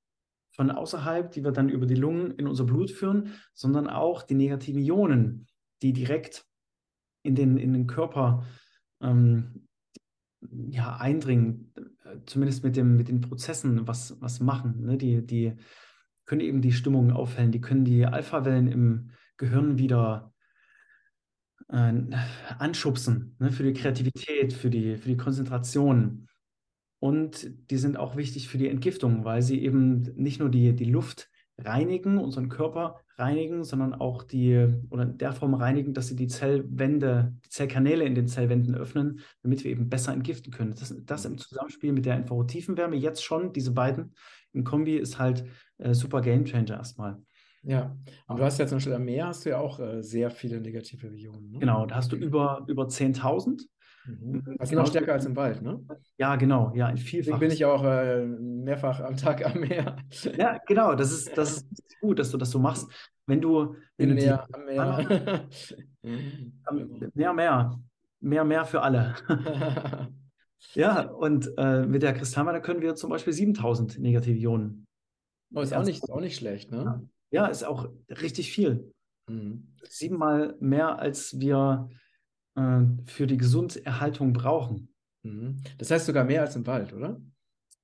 von 0.53 0.71
außerhalb, 0.71 1.31
die 1.33 1.43
wir 1.45 1.53
dann 1.53 1.69
über 1.69 1.87
die 1.87 1.97
Lungen 1.97 2.31
in 2.33 2.47
unser 2.47 2.65
Blut 2.65 2.91
führen, 2.91 3.33
sondern 3.53 3.89
auch 3.89 4.23
die 4.23 4.35
negativen 4.35 4.81
Ionen, 4.83 5.47
die 5.83 5.93
direkt 5.93 6.47
in 7.25 7.35
den, 7.35 7.57
in 7.57 7.73
den 7.73 7.87
Körper 7.89 8.47
ähm, 9.01 9.67
ja, 10.71 10.97
eindringen, 10.97 11.73
äh, 12.05 12.19
zumindest 12.27 12.63
mit, 12.63 12.77
dem, 12.77 12.97
mit 12.97 13.09
den 13.09 13.21
Prozessen 13.21 13.89
was, 13.89 14.21
was 14.21 14.41
machen. 14.41 14.85
Ne? 14.85 14.97
Die, 14.97 15.27
die 15.27 15.55
können 16.27 16.43
eben 16.43 16.63
die 16.63 16.73
Stimmung 16.73 17.11
aufhellen, 17.11 17.51
die 17.51 17.61
können 17.61 17.85
die 17.85 18.07
Alpha-Wellen 18.07 18.69
im 18.69 19.11
Gehirn 19.37 19.79
wieder 19.79 20.33
äh, 21.69 21.93
anschubsen, 22.59 23.37
ne? 23.39 23.51
für 23.51 23.65
die 23.65 23.73
Kreativität, 23.73 24.53
für 24.53 24.71
die, 24.71 24.97
für 24.97 25.09
die 25.09 25.17
Konzentration. 25.17 26.29
Und 27.01 27.71
die 27.71 27.77
sind 27.77 27.97
auch 27.97 28.17
wichtig 28.17 28.49
für 28.49 28.59
die 28.59 28.69
Entgiftung, 28.69 29.25
weil 29.25 29.43
sie 29.43 29.63
eben 29.63 30.03
nicht 30.15 30.41
nur 30.41 30.51
die, 30.51 30.75
die 30.75 30.85
Luft 30.91 31.31
reinigen, 31.59 32.19
unseren 32.19 32.49
Körper 32.49 33.01
reinigen, 33.17 33.65
sondern 33.65 33.95
auch 33.95 34.25
die 34.25 34.69
oder 34.91 35.05
in 35.05 35.19
der 35.19 35.33
Form 35.33 35.55
reinigen, 35.55 35.95
dass 35.95 36.09
sie 36.09 36.17
die 36.17 36.27
Zellwände, 36.27 37.35
die 37.45 37.49
Zellkanäle 37.49 38.05
in 38.05 38.15
den 38.15 38.27
Zellwänden 38.27 38.75
öffnen, 38.75 39.21
damit 39.43 39.63
wir 39.65 39.71
eben 39.71 39.89
besser 39.89 40.13
entgiften 40.13 40.53
können. 40.53 40.75
Das, 40.75 40.95
das 41.05 41.25
im 41.25 41.39
Zusammenspiel 41.39 41.93
mit 41.93 42.07
der 42.07 42.17
Infrarottiefenwärme 42.17 42.97
jetzt 42.97 43.25
schon, 43.25 43.53
diese 43.53 43.73
beiden 43.73 44.15
im 44.53 44.65
Kombi 44.65 44.97
ist 44.97 45.19
halt 45.19 45.45
äh, 45.79 45.95
super 45.95 46.21
Gamechanger 46.21 46.77
erstmal. 46.77 47.19
Ja, 47.63 47.97
und 48.27 48.39
du 48.39 48.45
hast 48.45 48.59
ja 48.59 48.67
zum 48.67 48.77
Beispiel 48.77 48.93
am 48.93 49.05
Meer 49.05 49.29
hast 49.29 49.47
du 49.47 49.51
ja 49.51 49.59
auch 49.59 49.81
äh, 49.81 50.03
sehr 50.03 50.31
viele 50.31 50.61
negative 50.61 51.09
Ionen. 51.09 51.53
Ne? 51.53 51.59
Genau, 51.61 51.87
da 51.87 51.97
hast 51.97 52.13
du 52.13 52.17
über, 52.17 52.65
über 52.69 52.85
10.000. 52.85 53.63
Mhm. 54.07 54.57
Also 54.59 54.77
noch 54.77 54.87
stärker 54.87 55.15
als 55.15 55.25
im 55.25 55.37
Wald, 55.37 55.63
ne? 55.63 55.81
Ja, 56.19 56.37
genau, 56.37 56.73
ja, 56.75 56.95
vielfach. 56.97 57.39
bin 57.39 57.51
ich 57.51 57.65
auch 57.65 57.85
äh, 57.85 58.25
mehrfach 58.27 59.01
am 59.01 59.17
Tag 59.17 59.45
am 59.45 59.61
Meer. 59.61 59.97
Ja, 60.37 60.59
genau, 60.67 60.95
das 60.95 61.13
ist, 61.13 61.37
das 61.37 61.59
ist 61.59 62.01
gut, 62.01 62.19
dass 62.19 62.31
du 62.31 62.37
das 62.37 62.51
so 62.51 62.59
machst. 62.59 62.91
Wenn 63.27 63.41
du, 63.41 63.77
wenn 63.97 64.11
du 64.11 64.15
Meer, 64.15 64.47
am 64.53 64.65
Meer. 64.67 65.49
mehr, 67.15 67.33
mehr, 67.33 67.81
mehr, 68.21 68.45
mehr 68.45 68.65
für 68.67 68.83
alle. 68.83 69.15
ja, 70.75 71.03
und 71.09 71.51
äh, 71.57 71.87
mit 71.87 72.03
der 72.03 72.13
Kristallmanne 72.13 72.61
können 72.61 72.83
wir 72.83 72.95
zum 72.97 73.11
Beispiel 73.11 73.33
7000 73.33 73.99
negative 73.99 74.39
Ionen. 74.39 74.87
Oh, 75.55 75.61
ist 75.61 75.73
auch 75.73 75.85
nicht, 75.85 76.11
auch 76.11 76.21
nicht 76.21 76.37
schlecht, 76.37 76.71
ne? 76.71 77.09
Ja, 77.31 77.47
ist 77.47 77.65
auch 77.65 77.89
richtig 78.09 78.53
viel. 78.53 78.93
Mhm. 79.29 79.75
Siebenmal 79.83 80.57
mehr, 80.61 80.99
als 80.99 81.39
wir 81.41 81.89
äh, 82.57 82.83
für 83.07 83.27
die 83.27 83.37
Gesunderhaltung 83.37 84.33
brauchen. 84.33 84.95
Mhm. 85.23 85.57
Das 85.79 85.91
heißt 85.91 86.07
sogar 86.07 86.25
mehr 86.25 86.43
als 86.43 86.57
im 86.57 86.67
Wald, 86.67 86.93
oder? 86.93 87.21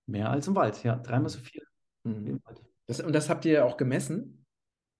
Mehr 0.06 0.30
als 0.30 0.48
im 0.48 0.54
Wald, 0.54 0.82
ja. 0.82 0.96
Dreimal 0.96 1.30
so 1.30 1.40
viel. 1.40 1.62
Mhm. 2.04 2.40
Das, 2.86 3.00
und 3.00 3.12
das 3.12 3.28
habt 3.28 3.44
ihr 3.44 3.64
auch 3.64 3.76
gemessen? 3.76 4.46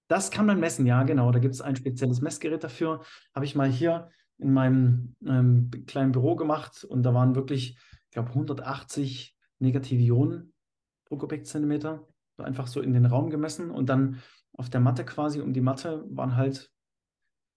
Das 0.09 0.31
kann 0.31 0.47
man 0.47 0.59
messen, 0.59 0.87
ja, 0.87 1.03
genau. 1.05 1.31
Da 1.31 1.39
gibt 1.39 1.55
es 1.55 1.61
ein 1.61 1.77
spezielles 1.77 2.21
Messgerät 2.21 2.65
dafür. 2.65 3.03
Habe 3.35 3.45
ich 3.45 3.55
mal 3.55 3.71
hier 3.71 4.11
in 4.39 4.53
meinem 4.53 5.15
ähm, 5.25 5.71
kleinen 5.87 6.13
Büro 6.13 6.35
gemacht 6.35 6.85
und 6.85 7.03
da 7.03 7.15
waren 7.15 7.35
wirklich, 7.35 7.79
ich 8.05 8.11
glaube, 8.11 8.31
180 8.31 9.37
negative 9.59 10.03
Ionen 10.03 10.53
pro 11.05 11.17
Kubikzentimeter. 11.17 12.07
Einfach 12.39 12.67
so 12.67 12.81
in 12.81 12.95
den 12.95 13.07
Raum 13.07 13.29
gemessen 13.31 13.71
und 13.71 13.89
dann 13.89 14.23
auf 14.55 14.71
der 14.71 14.81
Matte 14.81 15.05
quasi 15.05 15.41
um 15.41 15.53
die 15.53 15.61
Matte 15.61 16.05
waren 16.09 16.37
halt 16.37 16.71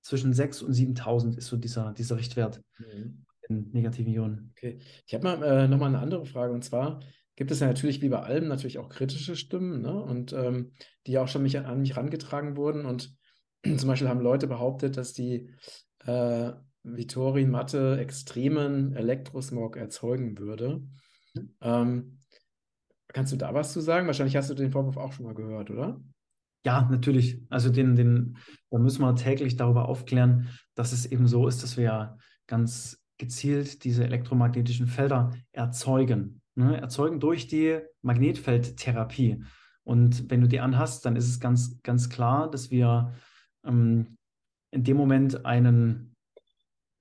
zwischen 0.03 0.33
6.000 0.33 0.63
und 0.65 0.73
7.000 0.73 1.37
ist 1.37 1.47
so 1.47 1.57
dieser, 1.57 1.93
dieser 1.93 2.17
Richtwert 2.17 2.61
mhm. 2.77 3.25
in 3.47 3.71
negativen 3.71 4.13
Ionen. 4.13 4.51
Okay. 4.51 4.79
Ich 5.07 5.13
habe 5.13 5.23
mal 5.23 5.43
äh, 5.43 5.67
nochmal 5.67 5.89
eine 5.89 5.99
andere 5.99 6.25
Frage 6.25 6.53
und 6.53 6.63
zwar 6.63 6.99
gibt 7.35 7.49
es 7.49 7.61
ja 7.61 7.67
natürlich 7.67 8.01
wie 8.01 8.09
bei 8.09 8.19
allem 8.19 8.47
natürlich 8.47 8.77
auch 8.77 8.89
kritische 8.89 9.35
Stimmen 9.35 9.81
ne? 9.81 9.99
und 9.99 10.33
ähm, 10.33 10.73
die 11.07 11.17
auch 11.17 11.27
schon 11.27 11.41
mich, 11.41 11.57
an 11.57 11.81
mich 11.81 11.95
herangetragen 11.95 12.57
wurden 12.57 12.85
und 12.85 13.15
zum 13.77 13.87
Beispiel 13.87 14.09
haben 14.09 14.21
Leute 14.21 14.47
behauptet, 14.47 14.97
dass 14.97 15.13
die 15.13 15.49
äh, 16.05 16.51
Vittori-Matte 16.83 17.97
extremen 17.97 18.93
Elektrosmog 18.93 19.77
erzeugen 19.77 20.37
würde. 20.37 20.83
Mhm. 21.33 21.55
Ähm, 21.61 22.19
kannst 23.07 23.31
du 23.31 23.37
da 23.37 23.53
was 23.53 23.71
zu 23.71 23.79
sagen? 23.79 24.07
Wahrscheinlich 24.07 24.35
hast 24.35 24.49
du 24.49 24.53
den 24.53 24.71
Vorwurf 24.71 24.97
auch 24.97 25.13
schon 25.13 25.25
mal 25.25 25.33
gehört, 25.33 25.71
oder? 25.71 26.01
Ja, 26.65 26.87
natürlich. 26.89 27.41
Also 27.49 27.69
den, 27.69 27.95
den, 27.95 28.37
da 28.69 28.79
müssen 28.79 29.01
wir 29.01 29.15
täglich 29.15 29.57
darüber 29.57 29.87
aufklären, 29.89 30.49
dass 30.75 30.93
es 30.93 31.05
eben 31.05 31.27
so 31.27 31.47
ist, 31.47 31.61
dass 31.61 31.77
wir 31.77 32.17
ganz 32.47 33.03
gezielt 33.17 33.83
diese 33.83 34.03
elektromagnetischen 34.03 34.87
Felder 34.87 35.31
erzeugen. 35.51 36.41
Ne? 36.55 36.79
Erzeugen 36.79 37.19
durch 37.19 37.47
die 37.47 37.79
Magnetfeldtherapie. 38.01 39.43
Und 39.83 40.29
wenn 40.29 40.41
du 40.41 40.47
die 40.47 40.61
anhast, 40.61 41.05
dann 41.05 41.15
ist 41.15 41.27
es 41.27 41.39
ganz, 41.39 41.81
ganz 41.83 42.09
klar, 42.09 42.49
dass 42.49 42.71
wir 42.71 43.13
ähm, 43.65 44.17
in 44.71 44.83
dem 44.83 44.97
Moment 44.97 45.45
einen 45.45 46.15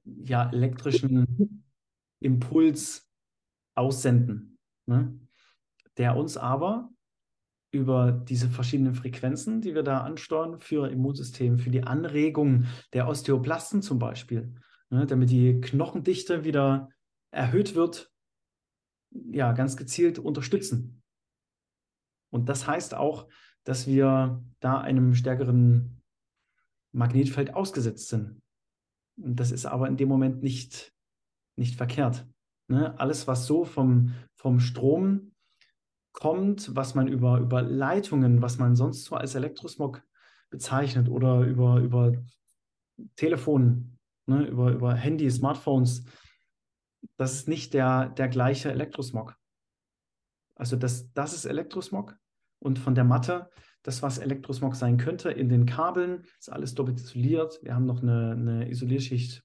ja, 0.05 0.51
elektrischen 0.51 1.65
Impuls 2.21 3.09
aussenden, 3.75 4.59
ne? 4.87 5.19
der 5.97 6.17
uns 6.17 6.37
aber 6.37 6.91
über 7.73 8.13
diese 8.13 8.49
verschiedenen 8.49 8.95
Frequenzen, 8.95 9.63
die 9.63 9.75
wir 9.75 9.83
da 9.83 10.03
ansteuern 10.03 10.61
für 10.61 10.91
Immunsystem, 10.91 11.59
für 11.59 11.71
die 11.71 11.83
Anregung 11.83 12.67
der 12.93 13.09
Osteoplasten 13.09 13.81
zum 13.81 13.99
Beispiel, 13.99 14.55
ne, 14.91 15.07
damit 15.07 15.31
die 15.31 15.61
Knochendichte 15.61 16.45
wieder 16.45 16.91
erhöht 17.31 17.75
wird, 17.75 18.13
ja, 19.11 19.53
ganz 19.53 19.77
gezielt 19.77 20.19
unterstützen. 20.19 21.03
Und 22.31 22.49
das 22.49 22.67
heißt 22.67 22.95
auch, 22.95 23.29
dass 23.65 23.87
wir 23.87 24.43
da 24.61 24.81
einem 24.81 25.15
stärkeren 25.15 26.03
Magnetfeld 26.93 27.55
ausgesetzt 27.55 28.09
sind. 28.09 28.43
Und 29.17 29.41
das 29.41 29.51
ist 29.51 29.67
aber 29.67 29.89
in 29.89 29.97
dem 29.97 30.09
Moment 30.09 30.43
nicht, 30.43 30.93
nicht 31.57 31.77
verkehrt. 31.77 32.27
Ne? 32.69 32.99
Alles, 32.99 33.27
was 33.27 33.47
so 33.47 33.65
vom, 33.65 34.15
vom 34.35 34.61
Strom 34.61 35.32
kommt, 36.13 36.75
was 36.77 36.95
man 36.95 37.09
über, 37.09 37.39
über 37.39 37.63
Leitungen, 37.63 38.43
was 38.43 38.59
man 38.59 38.77
sonst 38.77 39.05
so 39.05 39.17
als 39.17 39.35
Elektrosmog 39.35 40.03
bezeichnet 40.51 41.09
oder 41.09 41.41
über, 41.41 41.79
über 41.79 42.13
Telefon, 43.17 43.99
ne, 44.27 44.47
über, 44.47 44.71
über 44.73 44.95
Handy, 44.95 45.31
Smartphones, 45.31 46.05
das 47.17 47.35
ist 47.35 47.49
nicht 47.49 47.75
der, 47.75 48.11
der 48.11 48.29
gleiche 48.29 48.71
Elektrosmog. 48.71 49.37
Also 50.55 50.77
das, 50.77 51.13
das 51.13 51.33
ist 51.33 51.47
Elektrosmog 51.47 52.17
und 52.61 52.79
von 52.79 52.95
der 52.95 53.05
Matte, 53.05 53.51
das, 53.83 54.03
was 54.03 54.19
Elektrosmog 54.19 54.77
sein 54.77 54.97
könnte, 54.97 55.31
in 55.31 55.49
den 55.49 55.67
Kabeln, 55.67 56.25
ist 56.39 56.53
alles 56.53 56.75
doppelt 56.75 57.01
isoliert. 57.01 57.59
Wir 57.63 57.75
haben 57.75 57.87
noch 57.87 58.03
eine, 58.03 58.33
eine 58.33 58.71
Isolierschicht 58.71 59.43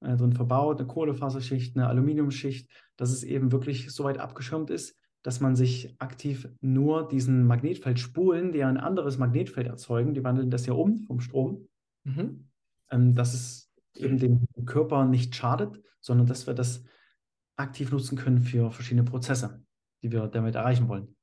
äh, 0.00 0.16
drin 0.16 0.34
verbaut, 0.34 0.78
eine 0.78 0.86
Kohlefaserschicht, 0.86 1.76
eine 1.76 1.86
Aluminiumschicht, 1.86 2.70
dass 2.96 3.10
es 3.10 3.22
eben 3.22 3.50
wirklich 3.50 3.90
so 3.90 4.04
weit 4.04 4.18
abgeschirmt 4.18 4.68
ist, 4.68 4.94
dass 5.22 5.40
man 5.40 5.56
sich 5.56 5.94
aktiv 5.98 6.48
nur 6.60 7.08
diesen 7.08 7.44
Magnetfeldspulen, 7.44 8.52
die 8.52 8.58
ja 8.58 8.68
ein 8.68 8.76
anderes 8.76 9.18
Magnetfeld 9.18 9.66
erzeugen, 9.66 10.14
die 10.14 10.24
wandeln 10.24 10.50
das 10.50 10.66
ja 10.66 10.74
um 10.74 10.98
vom 10.98 11.20
Strom, 11.20 11.68
mhm. 12.04 12.48
ähm, 12.90 13.14
dass 13.14 13.34
es 13.34 13.72
eben 13.94 14.18
dem 14.18 14.46
Körper 14.64 15.04
nicht 15.04 15.34
schadet, 15.34 15.82
sondern 16.00 16.26
dass 16.26 16.46
wir 16.46 16.54
das 16.54 16.84
aktiv 17.56 17.90
nutzen 17.90 18.16
können 18.16 18.40
für 18.40 18.70
verschiedene 18.70 19.04
Prozesse, 19.04 19.62
die 20.02 20.12
wir 20.12 20.28
damit 20.28 20.54
erreichen 20.54 20.88
wollen. 20.88 21.16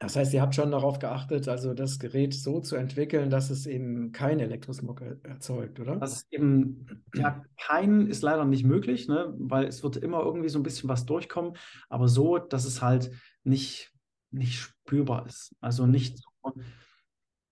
Das 0.00 0.14
heißt, 0.14 0.32
ihr 0.32 0.40
habt 0.42 0.54
schon 0.54 0.70
darauf 0.70 1.00
geachtet, 1.00 1.48
also 1.48 1.74
das 1.74 1.98
Gerät 1.98 2.32
so 2.32 2.60
zu 2.60 2.76
entwickeln, 2.76 3.30
dass 3.30 3.50
es 3.50 3.66
eben 3.66 4.12
keinen 4.12 4.38
Elektrosmog 4.38 5.02
erzeugt, 5.24 5.80
oder? 5.80 5.96
Das 5.96 6.12
ist 6.12 6.32
eben, 6.32 6.86
ja, 7.16 7.42
kein 7.60 8.06
ist 8.06 8.22
leider 8.22 8.44
nicht 8.44 8.64
möglich, 8.64 9.08
ne? 9.08 9.34
weil 9.38 9.66
es 9.66 9.82
wird 9.82 9.96
immer 9.96 10.22
irgendwie 10.22 10.50
so 10.50 10.60
ein 10.60 10.62
bisschen 10.62 10.88
was 10.88 11.04
durchkommen, 11.04 11.56
aber 11.88 12.06
so, 12.06 12.38
dass 12.38 12.64
es 12.64 12.80
halt 12.80 13.10
nicht, 13.48 13.92
nicht 14.30 14.58
spürbar 14.58 15.26
ist. 15.26 15.54
Also 15.60 15.86
nicht 15.86 16.18
so 16.18 16.52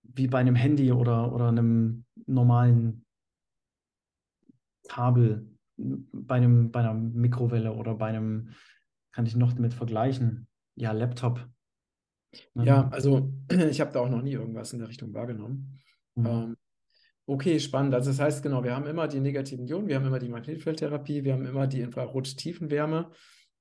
wie 0.03 0.29
bei 0.29 0.39
einem 0.39 0.55
Handy 0.55 0.93
oder, 0.93 1.33
oder 1.33 1.49
einem 1.49 2.05
normalen 2.27 3.05
Kabel, 4.89 5.51
bei, 5.77 6.37
einem, 6.37 6.71
bei 6.71 6.81
einer 6.81 6.95
Mikrowelle 6.95 7.73
oder 7.73 7.95
bei 7.95 8.07
einem, 8.07 8.51
kann 9.13 9.27
ich 9.27 9.37
noch 9.37 9.53
damit 9.53 9.75
vergleichen, 9.75 10.47
ja, 10.75 10.93
Laptop. 10.93 11.47
Ne? 12.55 12.65
Ja, 12.65 12.89
also 12.89 13.33
ich 13.71 13.81
habe 13.81 13.93
da 13.93 14.01
auch 14.01 14.09
noch 14.09 14.23
nie 14.23 14.33
irgendwas 14.33 14.73
in 14.73 14.79
der 14.79 14.89
Richtung 14.89 15.13
wahrgenommen. 15.13 15.79
Mhm. 16.15 16.27
Ähm, 16.27 16.57
okay, 17.27 17.59
spannend. 17.59 17.95
Also 17.95 18.11
das 18.11 18.21
heißt, 18.21 18.43
genau, 18.43 18.63
wir 18.63 18.75
haben 18.75 18.87
immer 18.87 19.09
die 19.09 19.21
negativen 19.21 19.67
Ionen, 19.67 19.89
wir 19.89 19.97
haben 19.97 20.07
immer 20.07 20.19
die 20.19 20.29
Magnetfeldtherapie, 20.29 21.25
wir 21.25 21.33
haben 21.35 21.47
immer 21.47 21.67
die 21.67 21.81
Infrarot-Tiefenwärme. 21.81 23.11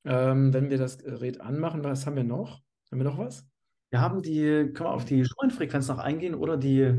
Ähm, 0.06 0.54
wenn 0.54 0.70
wir 0.70 0.78
das 0.78 1.00
Gerät 1.00 1.42
anmachen, 1.42 1.84
was 1.84 2.06
haben 2.06 2.16
wir 2.16 2.24
noch? 2.24 2.62
Haben 2.92 3.00
wir 3.00 3.06
noch 3.06 3.18
was? 3.18 3.48
Wir 3.90 4.02
haben 4.02 4.22
die, 4.22 4.72
können 4.74 4.90
wir 4.90 4.94
auf 4.94 5.06
die 5.06 5.26
Schumann-Frequenz 5.26 5.88
noch 5.88 6.00
eingehen 6.00 6.36
oder 6.36 6.58
die 6.58 6.94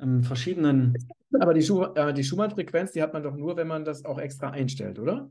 ähm, 0.00 0.22
verschiedenen. 0.22 0.94
Aber 1.38 1.54
die, 1.54 1.62
Schu 1.62 1.82
äh, 1.82 2.14
die 2.14 2.24
Schumann-Frequenz, 2.24 2.92
die 2.92 3.02
hat 3.02 3.12
man 3.12 3.22
doch 3.22 3.36
nur, 3.36 3.56
wenn 3.56 3.66
man 3.66 3.84
das 3.84 4.04
auch 4.04 4.18
extra 4.18 4.50
einstellt, 4.50 4.98
oder? 4.98 5.30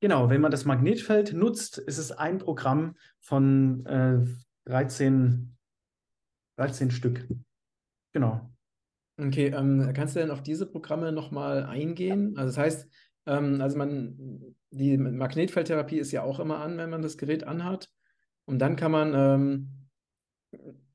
Genau, 0.00 0.30
wenn 0.30 0.40
man 0.40 0.50
das 0.50 0.64
Magnetfeld 0.64 1.32
nutzt, 1.32 1.78
ist 1.78 1.98
es 1.98 2.12
ein 2.12 2.38
Programm 2.38 2.96
von 3.20 3.84
äh, 3.86 4.20
13 4.66 5.56
13 6.58 6.90
Stück. 6.90 7.26
Genau. 8.12 8.50
Okay, 9.16 9.46
ähm, 9.48 9.92
kannst 9.94 10.16
du 10.16 10.20
denn 10.20 10.30
auf 10.30 10.42
diese 10.42 10.66
Programme 10.66 11.12
nochmal 11.12 11.64
eingehen? 11.64 12.36
Also 12.36 12.48
das 12.48 12.58
heißt, 12.58 12.88
ähm, 13.26 13.60
also 13.60 13.78
man, 13.78 14.56
die 14.70 14.96
Magnetfeldtherapie 14.98 15.98
ist 15.98 16.12
ja 16.12 16.22
auch 16.22 16.40
immer 16.40 16.58
an, 16.58 16.76
wenn 16.78 16.90
man 16.90 17.02
das 17.02 17.16
Gerät 17.18 17.44
anhat. 17.44 17.90
Und 18.44 18.58
dann 18.60 18.76
kann 18.76 18.92
man 18.92 19.14
ähm, 19.14 19.88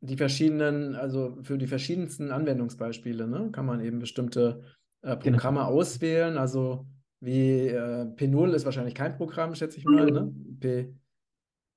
die 0.01 0.17
verschiedenen, 0.17 0.95
also 0.95 1.37
für 1.43 1.57
die 1.57 1.67
verschiedensten 1.67 2.31
Anwendungsbeispiele, 2.31 3.27
ne, 3.27 3.49
kann 3.51 3.65
man 3.65 3.81
eben 3.81 3.99
bestimmte 3.99 4.63
äh, 5.01 5.17
Genau. 5.17 5.37
Programme 5.37 5.65
auswählen. 5.65 6.37
Also 6.37 6.87
wie 7.19 7.67
äh, 7.67 8.05
P0 8.15 8.51
ist 8.53 8.65
wahrscheinlich 8.65 8.95
kein 8.95 9.15
Programm, 9.15 9.55
schätze 9.55 9.77
ich 9.77 9.85
mal, 9.85 10.05
ne? 10.05 10.33
P 10.59 10.93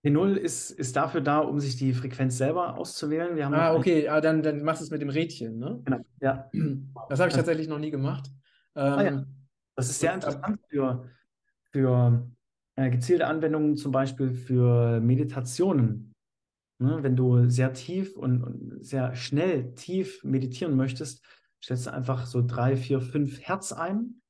P0 0.05 0.35
ist, 0.35 0.71
ist 0.71 0.95
dafür 0.95 1.21
da, 1.21 1.41
um 1.41 1.59
sich 1.59 1.77
die 1.77 1.93
Frequenz 1.93 2.39
selber 2.39 2.79
auszuwählen. 2.79 3.53
Ah, 3.53 3.75
okay, 3.75 4.09
ah, 4.09 4.21
dann, 4.21 4.43
dann 4.43 4.63
machst 4.63 4.81
du 4.81 4.85
es 4.85 4.91
mit 4.91 5.03
dem 5.03 5.09
Rädchen, 5.09 5.59
ne? 5.59 5.81
Genau, 5.85 5.99
ja. 6.21 6.49
Das 7.09 7.19
habe 7.19 7.31
ich 7.31 7.35
tatsächlich 7.35 7.67
noch 7.67 7.81
nie 7.81 7.91
gemacht. 7.91 8.29
Ah, 8.75 9.03
ja. 9.03 9.09
Ähm, 9.09 9.27
Das 9.75 9.91
ist 9.91 9.99
sehr 9.99 10.15
interessant 10.15 10.61
für, 10.69 11.09
für 11.77 12.27
äh, 12.77 12.89
gezielte 12.89 13.27
Anwendungen, 13.27 13.77
zum 13.77 13.93
Beispiel 13.93 14.31
für 14.31 14.99
Meditationen. 15.01 16.15
Ne, 16.79 17.03
wenn 17.03 17.17
du 17.17 17.51
sehr 17.51 17.75
tief 17.75 18.17
und, 18.17 18.43
und 18.43 18.85
sehr 18.85 19.15
schnell 19.15 19.75
tief 19.75 20.25
meditieren 20.25 20.75
möchtest, 20.75 21.23
stellst 21.63 21.87
du 21.87 21.93
einfach 21.93 22.25
so 22.27 22.43
drei, 22.47 22.77
vier, 22.77 23.01
fünf 23.03 23.41
Hertz 23.41 23.73
ein 23.73 24.23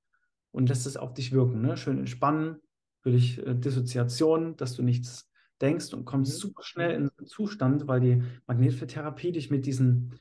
und 0.52 0.68
lässt 0.68 0.86
es 0.86 0.96
auf 0.96 1.14
dich 1.14 1.30
wirken. 1.30 1.60
Ne? 1.60 1.76
Schön 1.76 1.98
entspannen, 1.98 2.56
natürlich 3.04 3.44
äh, 3.46 3.54
Dissoziation, 3.54 4.56
dass 4.56 4.74
du 4.74 4.82
nichts 4.82 5.30
denkst 5.60 5.94
und 5.94 6.04
kommst 6.04 6.34
Mhm. 6.34 6.48
super 6.48 6.62
schnell 6.64 6.90
in 6.90 7.10
einen 7.16 7.26
Zustand, 7.26 7.86
weil 7.86 8.00
die 8.00 8.22
Magnetfeldtherapie 8.48 9.32
dich 9.32 9.50
mit 9.50 9.66
diesen 9.66 10.18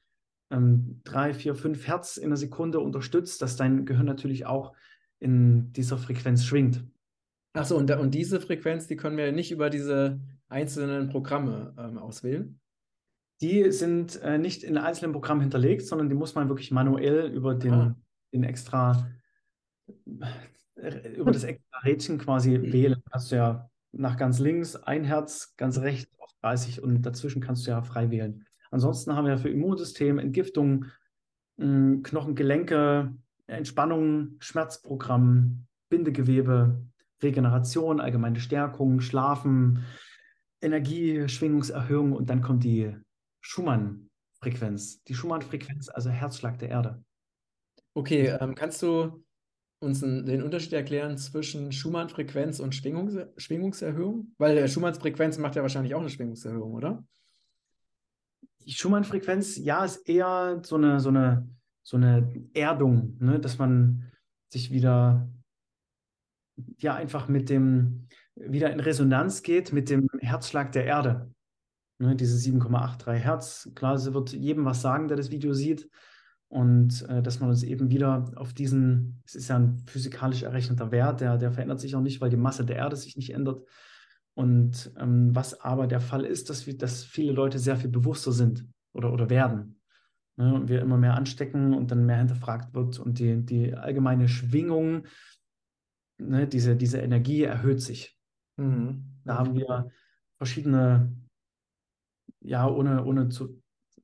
ähm, 0.51 1.01
drei, 1.03 1.33
vier, 1.33 1.55
fünf 1.55 1.87
Hertz 1.87 2.17
in 2.17 2.29
der 2.29 2.37
Sekunde 2.37 2.79
unterstützt, 2.79 3.41
dass 3.41 3.55
dein 3.55 3.85
Gehirn 3.85 4.05
natürlich 4.05 4.45
auch 4.45 4.73
in 5.19 5.73
dieser 5.73 5.97
Frequenz 5.97 6.43
schwingt. 6.45 6.85
Achso, 7.55 7.77
und, 7.77 7.89
und 7.91 8.13
diese 8.13 8.39
Frequenz, 8.41 8.87
die 8.87 8.95
können 8.97 9.17
wir 9.17 9.31
nicht 9.31 9.51
über 9.51 9.69
diese 9.69 10.19
einzelnen 10.49 11.09
Programme 11.09 11.73
ähm, 11.77 11.97
auswählen. 11.97 12.59
Die 13.41 13.71
sind 13.71 14.21
äh, 14.21 14.37
nicht 14.37 14.63
in 14.63 14.77
einzelnen 14.77 15.11
Programmen 15.13 15.41
hinterlegt, 15.41 15.85
sondern 15.85 16.09
die 16.09 16.15
muss 16.15 16.35
man 16.35 16.47
wirklich 16.49 16.71
manuell 16.71 17.31
über 17.33 17.55
den, 17.55 17.73
Ah. 17.73 17.95
den 18.33 18.43
extra, 18.43 19.09
äh, 20.75 21.15
über 21.15 21.31
das 21.31 21.43
extra 21.43 21.79
Rädchen 21.79 22.17
quasi 22.17 22.61
wählen. 22.61 23.01
Hast 23.11 23.31
du 23.31 23.35
ja 23.37 23.69
nach 23.91 24.17
ganz 24.17 24.39
links 24.39 24.75
ein 24.75 25.03
Herz, 25.03 25.53
ganz 25.57 25.79
rechts 25.79 26.11
auf 26.19 26.31
30 26.41 26.81
und 26.83 27.01
dazwischen 27.03 27.41
kannst 27.41 27.65
du 27.65 27.71
ja 27.71 27.81
frei 27.81 28.09
wählen. 28.11 28.45
Ansonsten 28.71 29.15
haben 29.15 29.27
wir 29.27 29.37
für 29.37 29.49
Immunsystem, 29.49 30.19
Entgiftung, 30.19 30.85
mh, 31.57 32.01
Knochengelenke, 32.03 33.13
Entspannung, 33.47 34.35
Schmerzprogramm, 34.39 35.65
Bindegewebe, 35.89 36.81
Regeneration, 37.21 37.99
allgemeine 37.99 38.39
Stärkung, 38.39 39.01
Schlafen, 39.01 39.85
Energie, 40.61 41.27
Schwingungserhöhung 41.27 42.13
und 42.13 42.29
dann 42.29 42.41
kommt 42.41 42.63
die 42.63 42.95
Schumann-Frequenz. 43.41 45.03
Die 45.03 45.15
Schumann-Frequenz, 45.15 45.89
also 45.89 46.09
Herzschlag 46.09 46.57
der 46.59 46.69
Erde. 46.69 47.03
Okay, 47.93 48.35
ähm, 48.39 48.55
kannst 48.55 48.81
du 48.81 49.23
uns 49.79 50.01
den 50.01 50.41
Unterschied 50.41 50.73
erklären 50.73 51.17
zwischen 51.17 51.71
Schumann-Frequenz 51.71 52.59
und 52.59 52.73
Schwingungs 52.73 53.17
Schwingungserhöhung? 53.37 54.33
Weil 54.37 54.67
Schumanns 54.67 54.97
Frequenz 54.97 55.37
macht 55.37 55.55
ja 55.55 55.61
wahrscheinlich 55.61 55.95
auch 55.95 56.01
eine 56.01 56.09
Schwingungserhöhung, 56.09 56.73
oder? 56.73 57.05
Die 58.59 58.71
Schumann-Frequenz, 58.71 59.57
ja, 59.57 59.85
ist 59.85 60.09
eher 60.09 60.59
so 60.63 60.75
eine, 60.75 60.99
so 60.99 61.09
eine, 61.09 61.47
so 61.83 61.97
eine 61.97 62.33
Erdung, 62.53 63.15
ne? 63.19 63.39
dass 63.39 63.59
man 63.59 64.11
sich 64.49 64.71
wieder, 64.71 65.29
ja, 66.77 66.95
einfach 66.95 67.27
mit 67.27 67.49
dem, 67.49 68.07
wieder 68.35 68.71
in 68.71 68.79
Resonanz 68.79 69.43
geht 69.43 69.73
mit 69.73 69.89
dem 69.89 70.09
Herzschlag 70.19 70.71
der 70.71 70.85
Erde. 70.85 71.31
Ne? 71.99 72.15
Diese 72.15 72.37
7,83 72.37 73.13
Hertz. 73.13 73.71
Klar, 73.75 73.97
sie 73.97 74.13
wird 74.13 74.33
jedem 74.33 74.65
was 74.65 74.81
sagen, 74.81 75.07
der 75.07 75.17
das 75.17 75.31
Video 75.31 75.53
sieht. 75.53 75.89
Und 76.47 77.07
äh, 77.09 77.21
dass 77.21 77.39
man 77.39 77.49
uns 77.49 77.63
eben 77.63 77.89
wieder 77.89 78.31
auf 78.35 78.53
diesen, 78.53 79.21
es 79.25 79.35
ist 79.35 79.49
ja 79.49 79.57
ein 79.57 79.79
physikalisch 79.87 80.43
errechneter 80.43 80.91
Wert, 80.91 81.19
der, 81.21 81.37
der 81.37 81.51
verändert 81.51 81.79
sich 81.79 81.95
auch 81.95 82.01
nicht, 82.01 82.21
weil 82.21 82.29
die 82.29 82.37
Masse 82.37 82.65
der 82.65 82.77
Erde 82.77 82.95
sich 82.95 83.17
nicht 83.17 83.33
ändert. 83.33 83.63
Und 84.35 84.91
ähm, 84.99 85.35
was 85.35 85.59
aber 85.61 85.87
der 85.87 86.01
Fall 86.01 86.25
ist, 86.25 86.49
dass, 86.49 86.67
wir, 86.67 86.77
dass 86.77 87.03
viele 87.03 87.31
Leute 87.31 87.57
sehr 87.57 87.77
viel 87.77 87.89
bewusster 87.89 88.31
sind 88.31 88.67
oder, 88.93 89.11
oder 89.11 89.29
werden. 89.29 89.79
Ne? 90.35 90.53
Und 90.53 90.69
wir 90.69 90.81
immer 90.81 90.97
mehr 90.97 91.15
anstecken 91.15 91.73
und 91.73 91.91
dann 91.91 92.05
mehr 92.05 92.17
hinterfragt 92.17 92.73
wird 92.73 92.99
und 92.99 93.19
die, 93.19 93.45
die 93.45 93.73
allgemeine 93.73 94.27
Schwingung, 94.27 95.07
ne, 96.17 96.47
diese, 96.47 96.75
diese 96.75 96.99
Energie 96.99 97.43
erhöht 97.43 97.81
sich. 97.81 98.17
Mhm. 98.57 99.05
Da 99.23 99.37
haben 99.37 99.55
wir 99.55 99.89
verschiedene, 100.37 101.15
ja, 102.41 102.67
ohne, 102.67 103.05
ohne 103.05 103.29
zu, 103.29 103.61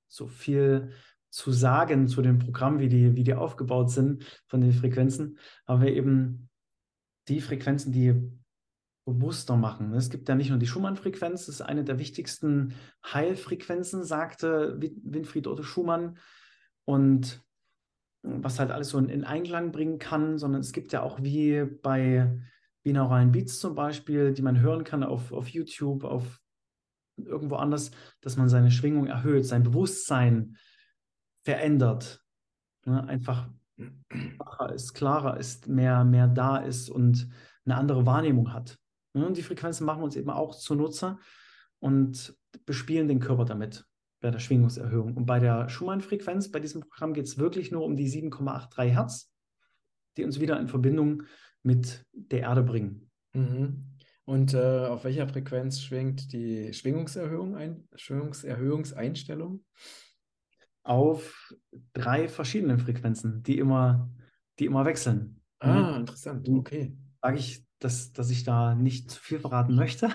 so 0.08 0.28
viel 0.28 0.92
zu 1.30 1.52
sagen 1.52 2.08
zu 2.08 2.22
dem 2.22 2.40
Programm, 2.40 2.80
wie 2.80 2.90
die, 2.90 3.16
wie 3.16 3.24
die 3.24 3.34
aufgebaut 3.34 3.90
sind 3.90 4.26
von 4.48 4.62
den 4.62 4.74
Frequenzen, 4.74 5.38
haben 5.66 5.82
wir 5.82 5.94
eben 5.94 6.50
die 7.28 7.40
Frequenzen, 7.40 7.94
die 7.94 8.30
bewusster 9.06 9.56
machen. 9.56 9.94
Es 9.94 10.10
gibt 10.10 10.28
ja 10.30 10.36
nicht 10.36 10.50
nur 10.50 10.60
die 10.60 10.68
Schumann-Frequenz, 10.68 11.46
das 11.46 11.56
ist 11.56 11.62
eine 11.62 11.84
der 11.84 12.00
wichtigsten 12.00 12.74
Heilfrequenzen, 13.06 14.04
sagte 14.04 14.76
Win- 14.80 15.02
Winfried 15.04 15.48
Otto 15.48 15.64
Schumann. 15.64 16.18
Und 16.86 17.42
was 18.24 18.60
halt 18.60 18.72
alles 18.72 18.90
so 18.90 18.98
in, 18.98 19.10
in 19.10 19.24
Einklang 19.24 19.72
bringen 19.72 20.00
kann, 20.00 20.38
sondern 20.38 20.62
es 20.62 20.74
gibt 20.74 20.94
ja 20.94 21.02
auch 21.02 21.22
wie 21.22 21.64
bei 21.64 22.40
binauralen 22.84 23.32
Beats 23.32 23.60
zum 23.60 23.76
Beispiel, 23.76 24.34
die 24.34 24.42
man 24.42 24.60
hören 24.60 24.84
kann 24.84 25.04
auf, 25.04 25.32
auf 25.32 25.48
YouTube, 25.48 26.04
auf 26.04 26.40
irgendwo 27.18 27.56
anders, 27.56 27.92
dass 28.22 28.38
man 28.38 28.50
seine 28.50 28.72
Schwingung 28.72 29.08
erhöht, 29.08 29.46
sein 29.46 29.64
Bewusstsein 29.64 30.58
verändert. 31.44 32.24
Ne? 32.86 33.08
Einfach 33.08 33.50
wacher 34.38 34.74
ist, 34.74 34.94
klarer 34.94 35.38
ist, 35.38 35.68
mehr, 35.68 36.04
mehr 36.04 36.28
da 36.28 36.58
ist 36.58 36.90
und 36.90 37.28
eine 37.66 37.76
andere 37.76 38.06
Wahrnehmung 38.06 38.54
hat. 38.54 38.78
Ne? 39.14 39.26
Und 39.26 39.38
die 39.38 39.44
Frequenzen 39.44 39.86
machen 39.86 40.04
uns 40.04 40.16
eben 40.16 40.30
auch 40.30 40.56
zunutze 40.56 41.18
und 41.80 42.36
bespielen 42.66 43.08
den 43.08 43.20
Körper 43.20 43.46
damit 43.46 43.86
bei 44.22 44.32
der 44.32 44.40
Schwingungserhöhung. 44.40 45.18
Und 45.18 45.26
bei 45.26 45.40
der 45.40 45.68
Schumann-Frequenz, 45.68 46.52
bei 46.52 46.60
diesem 46.60 46.82
Programm 46.82 47.14
geht 47.14 47.26
es 47.26 47.38
wirklich 47.38 47.72
nur 47.72 47.84
um 47.84 47.96
die 47.96 48.10
7,83 48.10 48.84
Hertz, 48.86 49.32
die 50.18 50.24
uns 50.24 50.40
wieder 50.40 50.60
in 50.60 50.68
Verbindung 50.68 51.24
mit 51.64 52.06
der 52.14 52.42
Erde 52.42 52.64
bringen. 52.64 53.10
Mhm. 53.34 53.88
Und 54.26 54.54
äh, 54.54 54.86
auf 54.86 55.04
welcher 55.04 55.28
Frequenz 55.28 55.82
schwingt 55.82 56.32
die 56.32 56.74
Schwingungserhöhung 56.74 57.56
ein 57.56 57.88
Schwingungserhöhungseinstellung? 57.96 59.66
Auf 60.84 61.54
drei 61.94 62.28
verschiedenen 62.28 62.80
Frequenzen, 62.80 63.44
die 63.44 63.58
immer, 63.58 64.10
die 64.60 64.66
immer 64.66 64.86
wechseln. 64.86 65.42
Ah, 65.60 65.92
Ne? 65.92 66.00
interessant. 66.00 66.48
Mhm. 66.48 66.60
Okay. 66.60 66.98
Sage 67.22 67.38
ich, 67.38 67.66
dass, 67.80 68.14
dass 68.14 68.30
ich 68.30 68.44
da 68.44 68.76
nicht 68.76 69.12
zu 69.12 69.20
viel 69.20 69.40
verraten 69.40 69.76
möchte. 69.76 70.10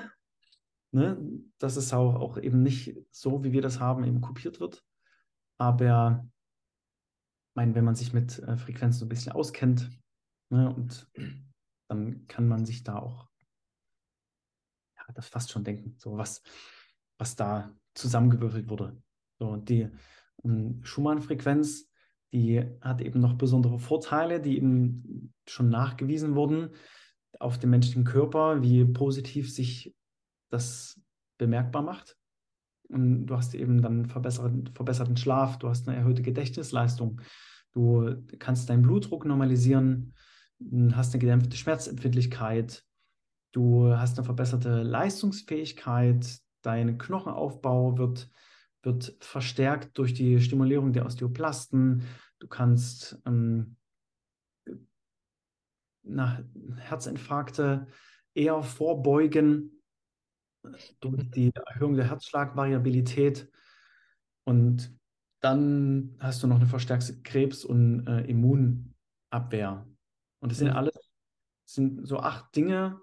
Ne? 0.97 1.19
Dass 1.59 1.77
es 1.77 1.93
auch, 1.93 2.15
auch 2.15 2.39
eben 2.39 2.63
nicht 2.63 2.97
so, 3.11 3.45
wie 3.45 3.53
wir 3.53 3.61
das 3.61 3.81
haben, 3.81 4.03
eben 4.05 4.23
kopiert 4.23 4.61
wird. 4.61 4.83
Aber 5.59 6.27
meine, 7.55 7.75
wenn 7.75 7.85
man 7.85 7.95
sich 7.95 8.15
mit 8.15 8.39
äh, 8.39 8.57
Frequenzen 8.57 9.01
so 9.01 9.05
ein 9.05 9.11
bisschen 9.11 9.33
auskennt, 9.33 9.91
ne, 10.49 10.75
und 10.75 11.07
dann 11.89 12.27
kann 12.29 12.49
man 12.49 12.65
sich 12.65 12.83
da 12.83 12.99
auch 12.99 13.29
ja, 14.97 15.05
das 15.13 15.29
fast 15.29 15.53
schon 15.53 15.65
denken, 15.65 15.97
so 15.99 16.17
was, 16.17 16.43
was 17.19 17.37
da 17.37 17.77
zusammengewürfelt 17.93 18.71
wurde. 18.71 18.97
So, 19.39 19.57
die 19.57 19.91
ähm, 20.45 20.81
Schumann-Frequenz, 20.83 21.91
die 22.33 22.65
hat 22.81 23.03
eben 23.03 23.21
noch 23.21 23.35
besondere 23.35 23.79
Vorteile, 23.79 24.41
die 24.41 24.57
eben 24.57 25.35
schon 25.47 25.69
nachgewiesen 25.69 26.35
wurden 26.35 26.71
auf 27.39 27.59
dem 27.59 27.69
menschlichen 27.69 28.05
Körper, 28.05 28.63
wie 28.63 28.87
positiv 28.87 29.53
sich 29.53 29.95
das 30.51 31.01
bemerkbar 31.39 31.83
macht. 31.83 32.17
Und 32.89 33.27
du 33.27 33.37
hast 33.37 33.55
eben 33.55 33.83
dann 33.83 34.07
verbesserten, 34.07 34.71
verbesserten 34.75 35.17
Schlaf, 35.17 35.59
du 35.59 35.69
hast 35.69 35.89
eine 35.89 35.97
erhöhte 35.97 36.23
Gedächtnisleistung, 36.23 37.21
du 37.73 38.23
kannst 38.39 38.69
deinen 38.71 38.83
Blutdruck 38.83 39.25
normalisieren, 39.25 40.15
hast 40.93 41.13
eine 41.13 41.21
gedämpfte 41.21 41.57
Schmerzempfindlichkeit, 41.57 42.85
du 43.53 43.93
hast 43.97 44.19
eine 44.19 44.25
verbesserte 44.25 44.83
Leistungsfähigkeit, 44.83 46.39
dein 46.63 46.97
Knochenaufbau 46.97 47.99
wird, 47.99 48.31
wird 48.83 49.17
verstärkt 49.21 49.99
durch 49.99 50.15
die 50.15 50.41
Stimulierung 50.41 50.93
der 50.93 51.07
Osteoplasten, 51.07 52.05
du 52.39 52.47
kannst 52.47 53.21
ähm, 53.27 53.77
na, 56.05 56.45
Herzinfarkte 56.79 57.89
eher 58.35 58.63
vorbeugen 58.63 59.76
durch 61.01 61.31
die 61.31 61.53
Erhöhung 61.55 61.97
der 61.97 62.09
Herzschlagvariabilität. 62.09 63.51
Und 64.45 64.97
dann 65.41 66.17
hast 66.19 66.43
du 66.43 66.47
noch 66.47 66.57
eine 66.57 66.67
verstärkte 66.67 67.21
Krebs- 67.23 67.65
und 67.65 68.07
äh, 68.07 68.23
Immunabwehr. 68.23 69.87
Und 70.41 70.53
das 70.53 70.59
sind 70.59 70.71
alles 70.71 70.95
sind 71.67 72.07
so 72.07 72.19
acht 72.19 72.55
Dinge, 72.55 73.01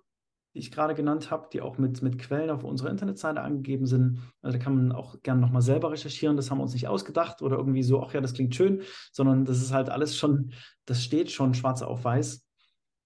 die 0.54 0.60
ich 0.60 0.72
gerade 0.72 0.94
genannt 0.94 1.32
habe, 1.32 1.50
die 1.52 1.62
auch 1.62 1.78
mit, 1.78 2.02
mit 2.02 2.20
Quellen 2.20 2.50
auf 2.50 2.64
unserer 2.64 2.92
Internetseite 2.92 3.42
angegeben 3.42 3.86
sind. 3.86 4.20
Also 4.42 4.58
da 4.58 4.64
kann 4.64 4.76
man 4.76 4.92
auch 4.92 5.22
gerne 5.22 5.42
nochmal 5.42 5.62
selber 5.62 5.92
recherchieren. 5.92 6.38
Das 6.38 6.50
haben 6.50 6.60
wir 6.60 6.64
uns 6.64 6.74
nicht 6.74 6.88
ausgedacht 6.88 7.42
oder 7.42 7.58
irgendwie 7.58 7.84
so, 7.84 8.02
ach 8.02 8.14
ja, 8.14 8.22
das 8.22 8.34
klingt 8.34 8.56
schön, 8.56 8.82
sondern 9.12 9.46
das 9.46 9.62
ist 9.62 9.74
halt 9.74 9.90
alles 9.90 10.16
schon, 10.16 10.54
das 10.86 11.04
steht 11.04 11.32
schon 11.32 11.54
schwarz 11.54 11.82
auf 11.82 12.04
weiß 12.04 12.46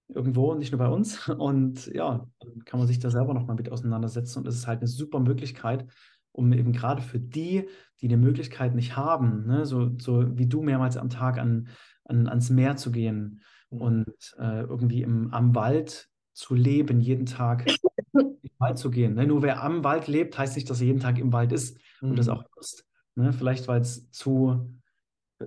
irgendwo, 0.10 0.56
nicht 0.56 0.72
nur 0.72 0.80
bei 0.80 0.88
uns. 0.88 1.28
Und 1.30 1.88
ja, 1.88 2.28
dann 2.40 2.66
kann 2.66 2.80
man 2.80 2.88
sich 2.88 3.00
da 3.00 3.10
selber 3.10 3.34
nochmal 3.34 3.56
mit 3.56 3.72
auseinandersetzen. 3.72 4.40
Und 4.40 4.46
das 4.48 4.56
ist 4.56 4.68
halt 4.68 4.80
eine 4.80 4.88
super 4.88 5.20
Möglichkeit, 5.20 5.86
um 6.32 6.54
eben 6.54 6.72
gerade 6.72 7.02
für 7.02 7.20
die, 7.20 7.68
die 8.02 8.08
die 8.08 8.18
Möglichkeit 8.18 8.76
nicht 8.76 8.96
haben, 8.96 9.46
ne, 9.48 9.66
so, 9.66 9.92
so 10.00 10.38
wie 10.38 10.46
du 10.48 10.62
mehrmals 10.62 10.98
am 10.98 11.10
Tag 11.10 11.40
an, 11.40 11.70
an, 12.06 12.28
ans 12.28 12.50
Meer 12.50 12.76
zu 12.78 12.92
gehen 12.92 13.42
Mhm. 13.70 13.82
und 13.82 14.36
äh, 14.40 14.62
irgendwie 14.62 15.02
im, 15.02 15.34
am 15.34 15.54
Wald 15.54 16.08
zu 16.34 16.56
leben, 16.56 17.02
jeden 17.02 17.26
Tag 17.26 17.66
den 17.66 18.38
Wald 18.60 18.78
zu 18.78 18.90
gehen. 18.90 19.16
Ne? 19.16 19.28
Nur 19.28 19.42
wer 19.42 19.62
am 19.62 19.84
Wald 19.84 20.08
lebt, 20.08 20.38
heißt 20.38 20.56
nicht, 20.56 20.70
dass 20.70 20.80
er 20.80 20.88
jeden 20.88 21.02
Tag 21.02 21.20
im 21.20 21.34
Wald 21.34 21.52
ist 21.52 21.78
und 22.02 22.18
das 22.18 22.28
Mhm. 22.28 22.32
auch 22.34 22.44
nutzt. 22.56 22.86
Ne? 23.16 23.34
Vielleicht, 23.34 23.68
weil 23.68 23.82
es 23.82 24.10
zu, 24.12 24.74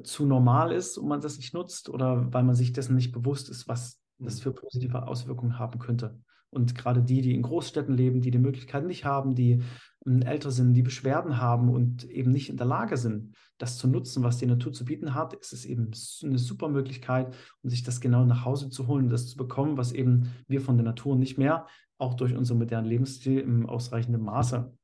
zu 0.03 0.27
normal 0.27 0.73
ist 0.73 0.99
und 0.99 1.09
man 1.09 1.20
das 1.20 1.37
nicht 1.38 1.55
nutzt 1.55 1.88
oder 1.88 2.33
weil 2.33 2.42
man 2.42 2.55
sich 2.55 2.73
dessen 2.73 2.94
nicht 2.94 3.12
bewusst 3.12 3.49
ist, 3.49 3.68
was 3.68 4.00
das 4.20 4.38
Mhm. 4.38 4.42
für 4.42 4.52
positive 4.52 5.06
Auswirkungen 5.06 5.59
haben 5.59 5.78
könnte. 5.78 6.18
Und 6.52 6.74
gerade 6.74 7.02
die, 7.02 7.22
die 7.22 7.35
in 7.35 7.42
Großstädten 7.42 7.94
leben, 7.94 8.20
die 8.20 8.33
die 8.33 8.38
Möglichkeiten 8.38 8.88
nicht 8.88 9.04
haben, 9.04 9.37
die 9.37 9.62
ähm, 10.04 10.22
älter 10.22 10.50
sind, 10.50 10.74
die 10.74 10.83
Beschwerden 10.83 11.38
haben 11.38 11.68
und 11.68 12.04
eben 12.04 12.33
nicht 12.33 12.48
in 12.50 12.56
der 12.56 12.66
Lage 12.66 12.96
sind, 12.96 13.37
das 13.59 13.78
zu 13.78 13.87
nutzen, 13.87 14.24
was 14.24 14.38
die 14.38 14.46
Natur 14.46 14.72
zu 14.72 14.85
bieten 14.85 15.14
hat, 15.14 15.33
ist 15.35 15.52
es 15.52 15.64
eben 15.64 15.92
eine 16.24 16.38
super 16.38 16.68
Möglichkeit, 16.68 17.35
um 17.62 17.70
sich 17.70 17.85
das 17.85 18.00
genau 18.00 18.24
nach 18.24 18.44
Hause 18.44 18.68
zu 18.68 18.88
holen 18.88 19.04
und 19.04 19.11
das 19.11 19.28
zu 19.28 19.37
bekommen, 19.37 19.76
was 19.76 19.92
eben 19.92 20.33
wir 20.48 20.61
von 20.61 20.76
der 20.76 20.85
Natur 20.85 21.14
nicht 21.14 21.38
mehr, 21.38 21.66
auch 21.98 22.14
durch 22.14 22.35
unseren 22.35 22.59
modernen 22.59 22.88
Lebensstil 22.88 23.38
im 23.38 23.66
ausreichenden 23.66 24.22
Maße 24.22 24.76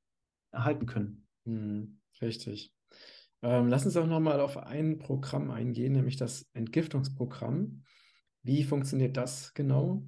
erhalten 0.52 0.86
können. 0.86 1.26
Mhm. 1.46 1.98
Richtig. 2.22 2.72
Ähm, 3.42 3.68
lass 3.68 3.84
uns 3.84 3.96
auch 3.96 4.06
nochmal 4.06 4.40
auf 4.40 4.56
ein 4.56 4.98
Programm 4.98 5.50
eingehen, 5.50 5.92
nämlich 5.94 6.16
das 6.16 6.46
Entgiftungsprogramm. 6.54 7.82
Wie 8.46 8.62
funktioniert 8.62 9.16
das 9.16 9.52
genau? 9.54 10.06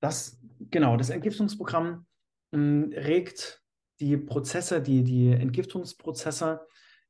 Das, 0.00 0.40
genau, 0.70 0.96
das 0.96 1.10
Entgiftungsprogramm 1.10 2.06
mh, 2.52 2.96
regt 2.96 3.62
die 3.98 4.16
Prozesse, 4.16 4.80
die, 4.80 5.02
die 5.02 5.30
Entgiftungsprozesse 5.30 6.64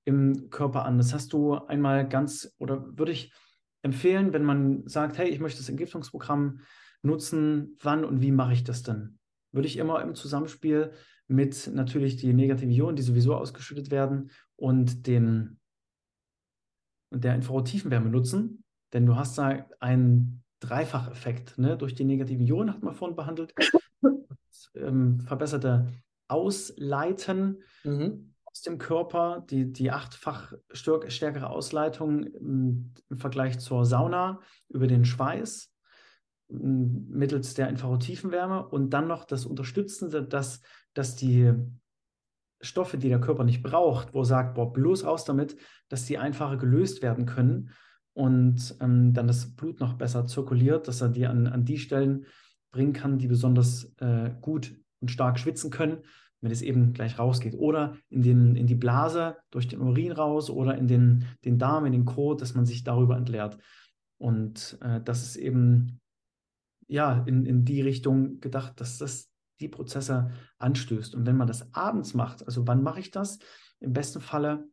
im 0.04 0.48
Körper 0.48 0.86
an. 0.86 0.96
Das 0.96 1.12
hast 1.12 1.34
du 1.34 1.54
einmal 1.54 2.08
ganz, 2.08 2.54
oder 2.58 2.96
würde 2.96 3.12
ich 3.12 3.32
empfehlen, 3.82 4.32
wenn 4.32 4.44
man 4.44 4.88
sagt, 4.88 5.18
hey, 5.18 5.28
ich 5.28 5.38
möchte 5.38 5.58
das 5.58 5.68
Entgiftungsprogramm 5.68 6.60
nutzen, 7.02 7.76
wann 7.80 8.06
und 8.06 8.22
wie 8.22 8.32
mache 8.32 8.54
ich 8.54 8.64
das 8.64 8.82
denn? 8.82 9.18
Würde 9.52 9.68
ich 9.68 9.76
immer 9.76 10.00
im 10.00 10.14
Zusammenspiel 10.14 10.92
mit 11.28 11.70
natürlich 11.74 12.16
die 12.16 12.32
negativen 12.32 12.72
Ionen, 12.72 12.96
die 12.96 13.02
sowieso 13.02 13.36
ausgeschüttet 13.36 13.90
werden, 13.90 14.30
und 14.56 15.06
den 15.06 15.58
und 17.10 17.22
der 17.22 17.34
Infrarottiefenwärme 17.34 18.08
nutzen, 18.08 18.64
denn 18.92 19.06
du 19.06 19.16
hast 19.16 19.38
da 19.38 19.66
einen 19.80 20.42
Dreifacheffekt. 20.60 21.58
Ne? 21.58 21.76
Durch 21.76 21.94
die 21.94 22.04
negativen 22.04 22.46
Ionen 22.46 22.72
hat 22.72 22.82
man 22.82 22.94
vorhin 22.94 23.16
behandelt. 23.16 23.54
Das, 24.00 24.70
ähm, 24.74 25.20
verbesserte 25.20 25.88
Ausleiten 26.28 27.62
Mhm. 27.84 28.34
aus 28.44 28.62
dem 28.62 28.78
Körper, 28.78 29.44
die, 29.50 29.72
die 29.72 29.90
achtfach 29.90 30.52
stärk- 30.72 31.10
stärkere 31.10 31.50
Ausleitung 31.50 32.24
im, 32.24 32.92
im 33.08 33.18
Vergleich 33.18 33.58
zur 33.58 33.84
Sauna 33.84 34.40
über 34.68 34.86
den 34.86 35.04
Schweiß 35.04 35.72
m, 36.48 37.08
mittels 37.08 37.54
der 37.54 37.68
Infrarottiefenwärme 37.68 38.68
und 38.68 38.90
dann 38.90 39.08
noch 39.08 39.24
das 39.24 39.46
Unterstützende, 39.46 40.22
dass, 40.22 40.60
dass 40.94 41.16
die 41.16 41.52
Stoffe, 42.60 42.98
die 42.98 43.08
der 43.08 43.20
Körper 43.20 43.42
nicht 43.44 43.62
braucht, 43.62 44.14
wo 44.14 44.20
er 44.20 44.26
sagt, 44.26 44.54
boah, 44.54 44.72
bloß 44.72 45.04
raus 45.04 45.24
damit, 45.24 45.56
dass 45.88 46.04
die 46.04 46.18
einfacher 46.18 46.56
gelöst 46.56 47.02
werden 47.02 47.26
können 47.26 47.70
und 48.14 48.76
ähm, 48.80 49.12
dann 49.14 49.26
das 49.26 49.54
Blut 49.54 49.80
noch 49.80 49.94
besser 49.94 50.26
zirkuliert, 50.26 50.88
dass 50.88 51.00
er 51.00 51.08
die 51.08 51.26
an, 51.26 51.46
an 51.46 51.64
die 51.64 51.78
Stellen 51.78 52.26
bringen 52.70 52.92
kann, 52.92 53.18
die 53.18 53.28
besonders 53.28 53.94
äh, 53.98 54.30
gut 54.40 54.74
und 55.00 55.10
stark 55.10 55.38
schwitzen 55.38 55.70
können, 55.70 55.98
wenn 56.40 56.50
es 56.50 56.62
eben 56.62 56.92
gleich 56.92 57.18
rausgeht. 57.18 57.54
Oder 57.54 57.96
in, 58.10 58.22
den, 58.22 58.56
in 58.56 58.66
die 58.66 58.74
Blase 58.74 59.36
durch 59.50 59.68
den 59.68 59.80
Urin 59.80 60.12
raus 60.12 60.50
oder 60.50 60.76
in 60.76 60.88
den, 60.88 61.26
den 61.44 61.58
Darm, 61.58 61.86
in 61.86 61.92
den 61.92 62.04
Kot, 62.04 62.40
dass 62.40 62.54
man 62.54 62.66
sich 62.66 62.84
darüber 62.84 63.16
entleert. 63.16 63.58
Und 64.18 64.78
äh, 64.82 65.00
das 65.02 65.22
ist 65.22 65.36
eben 65.36 66.00
ja 66.88 67.24
in, 67.26 67.46
in 67.46 67.64
die 67.64 67.80
Richtung 67.80 68.40
gedacht, 68.40 68.80
dass 68.80 68.98
das 68.98 69.30
die 69.60 69.68
Prozesse 69.68 70.30
anstößt. 70.58 71.14
Und 71.14 71.26
wenn 71.26 71.36
man 71.36 71.46
das 71.46 71.72
abends 71.74 72.14
macht, 72.14 72.46
also 72.46 72.66
wann 72.66 72.82
mache 72.82 73.00
ich 73.00 73.10
das? 73.10 73.38
Im 73.80 73.92
besten 73.92 74.20
Falle 74.20 74.68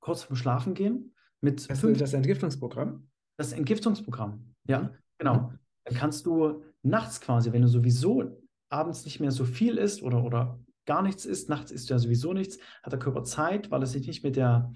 kurz 0.00 0.22
vorm 0.22 0.36
Schlafen 0.36 0.74
gehen 0.74 1.14
mit 1.40 1.68
Das, 1.70 1.80
fünf, 1.80 1.98
das 1.98 2.12
Entgiftungsprogramm? 2.12 3.08
das 3.38 3.52
Entgiftungsprogramm. 3.52 4.54
Ja, 4.68 4.82
Mhm. 4.82 4.88
genau. 5.18 5.52
Dann 5.84 5.94
kannst 5.96 6.26
du 6.26 6.62
nachts 6.82 7.20
quasi, 7.20 7.52
wenn 7.52 7.62
du 7.62 7.68
sowieso 7.68 8.38
abends 8.68 9.04
nicht 9.04 9.18
mehr 9.20 9.30
so 9.32 9.44
viel 9.44 9.78
isst 9.78 10.02
oder, 10.02 10.22
oder 10.24 10.60
gar 10.86 11.02
nichts 11.02 11.24
isst, 11.24 11.48
nachts 11.48 11.70
isst 11.70 11.88
du 11.88 11.94
ja 11.94 11.98
sowieso 11.98 12.32
nichts, 12.34 12.58
hat 12.82 12.92
der 12.92 12.98
Körper 12.98 13.24
Zeit, 13.24 13.70
weil 13.70 13.82
er 13.82 13.86
sich 13.86 14.06
nicht 14.06 14.22
mit 14.22 14.36
der, 14.36 14.72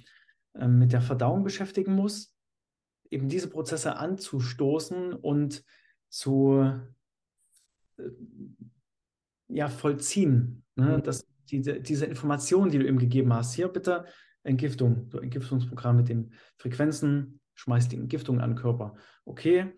äh, 0.54 0.66
mit 0.66 0.92
der 0.92 1.00
Verdauung 1.02 1.44
beschäftigen 1.44 1.94
muss, 1.94 2.34
eben 3.10 3.28
diese 3.28 3.48
Prozesse 3.48 3.96
anzustoßen 3.96 5.12
und 5.12 5.62
zu 6.08 6.72
äh, 7.98 8.02
ja, 9.48 9.68
vollziehen. 9.68 10.64
Ne? 10.76 10.98
Mhm. 10.98 11.02
Das, 11.02 11.26
diese, 11.50 11.80
diese 11.80 12.06
Information, 12.06 12.70
die 12.70 12.78
du 12.78 12.86
ihm 12.86 12.98
gegeben 12.98 13.32
hast, 13.32 13.54
hier 13.54 13.68
bitte 13.68 14.06
Entgiftung, 14.44 15.08
so 15.10 15.18
Entgiftungsprogramm 15.18 15.96
mit 15.96 16.08
den 16.08 16.32
Frequenzen, 16.56 17.40
schmeißt 17.54 17.90
die 17.92 17.96
Entgiftung 17.96 18.40
an 18.40 18.50
den 18.50 18.58
Körper. 18.58 18.94
Okay, 19.24 19.72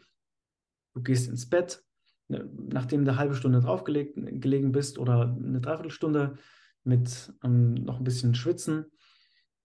du 0.94 1.02
gehst 1.02 1.28
ins 1.28 1.48
Bett, 1.48 1.82
ne, 2.28 2.48
nachdem 2.54 3.04
du 3.04 3.10
eine 3.10 3.18
halbe 3.18 3.34
Stunde 3.34 3.60
draufgelegt 3.60 4.14
gelegen 4.16 4.72
bist 4.72 4.98
oder 4.98 5.34
eine 5.36 5.60
Dreiviertelstunde 5.60 6.36
mit 6.84 7.32
ähm, 7.42 7.74
noch 7.74 7.98
ein 7.98 8.04
bisschen 8.04 8.34
Schwitzen 8.34 8.86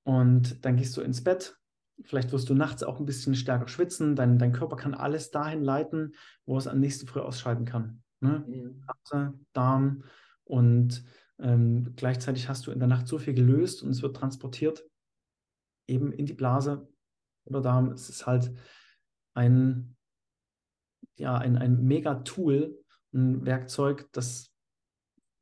und 0.03 0.63
dann 0.65 0.77
gehst 0.77 0.95
du 0.97 1.01
ins 1.01 1.23
Bett. 1.23 1.57
Vielleicht 2.03 2.31
wirst 2.31 2.49
du 2.49 2.55
nachts 2.55 2.81
auch 2.83 2.99
ein 2.99 3.05
bisschen 3.05 3.35
stärker 3.35 3.67
schwitzen. 3.67 4.15
Dein, 4.15 4.39
dein 4.39 4.53
Körper 4.53 4.75
kann 4.75 4.95
alles 4.95 5.29
dahin 5.29 5.63
leiten, 5.63 6.15
wo 6.45 6.57
es 6.57 6.67
am 6.67 6.79
nächsten 6.79 7.05
Früh 7.05 7.19
ausscheiden 7.19 7.65
kann. 7.65 8.01
Ne? 8.21 8.43
Mhm. 8.47 9.45
Darm 9.53 10.03
und 10.43 11.03
ähm, 11.39 11.93
gleichzeitig 11.95 12.49
hast 12.49 12.67
du 12.67 12.71
in 12.71 12.79
der 12.79 12.87
Nacht 12.87 13.07
so 13.07 13.17
viel 13.17 13.33
gelöst 13.33 13.83
und 13.83 13.89
es 13.89 14.01
wird 14.01 14.15
transportiert 14.15 14.83
eben 15.91 16.11
in 16.11 16.25
die 16.25 16.33
Blase 16.33 16.87
oder 17.45 17.61
Darm. 17.61 17.91
Es 17.91 18.09
ist 18.09 18.25
halt 18.25 18.51
ein, 19.33 19.95
ja, 21.17 21.37
ein, 21.37 21.57
ein 21.57 21.83
Mega-Tool, 21.83 22.77
ein 23.13 23.45
Werkzeug, 23.45 24.09
das 24.13 24.51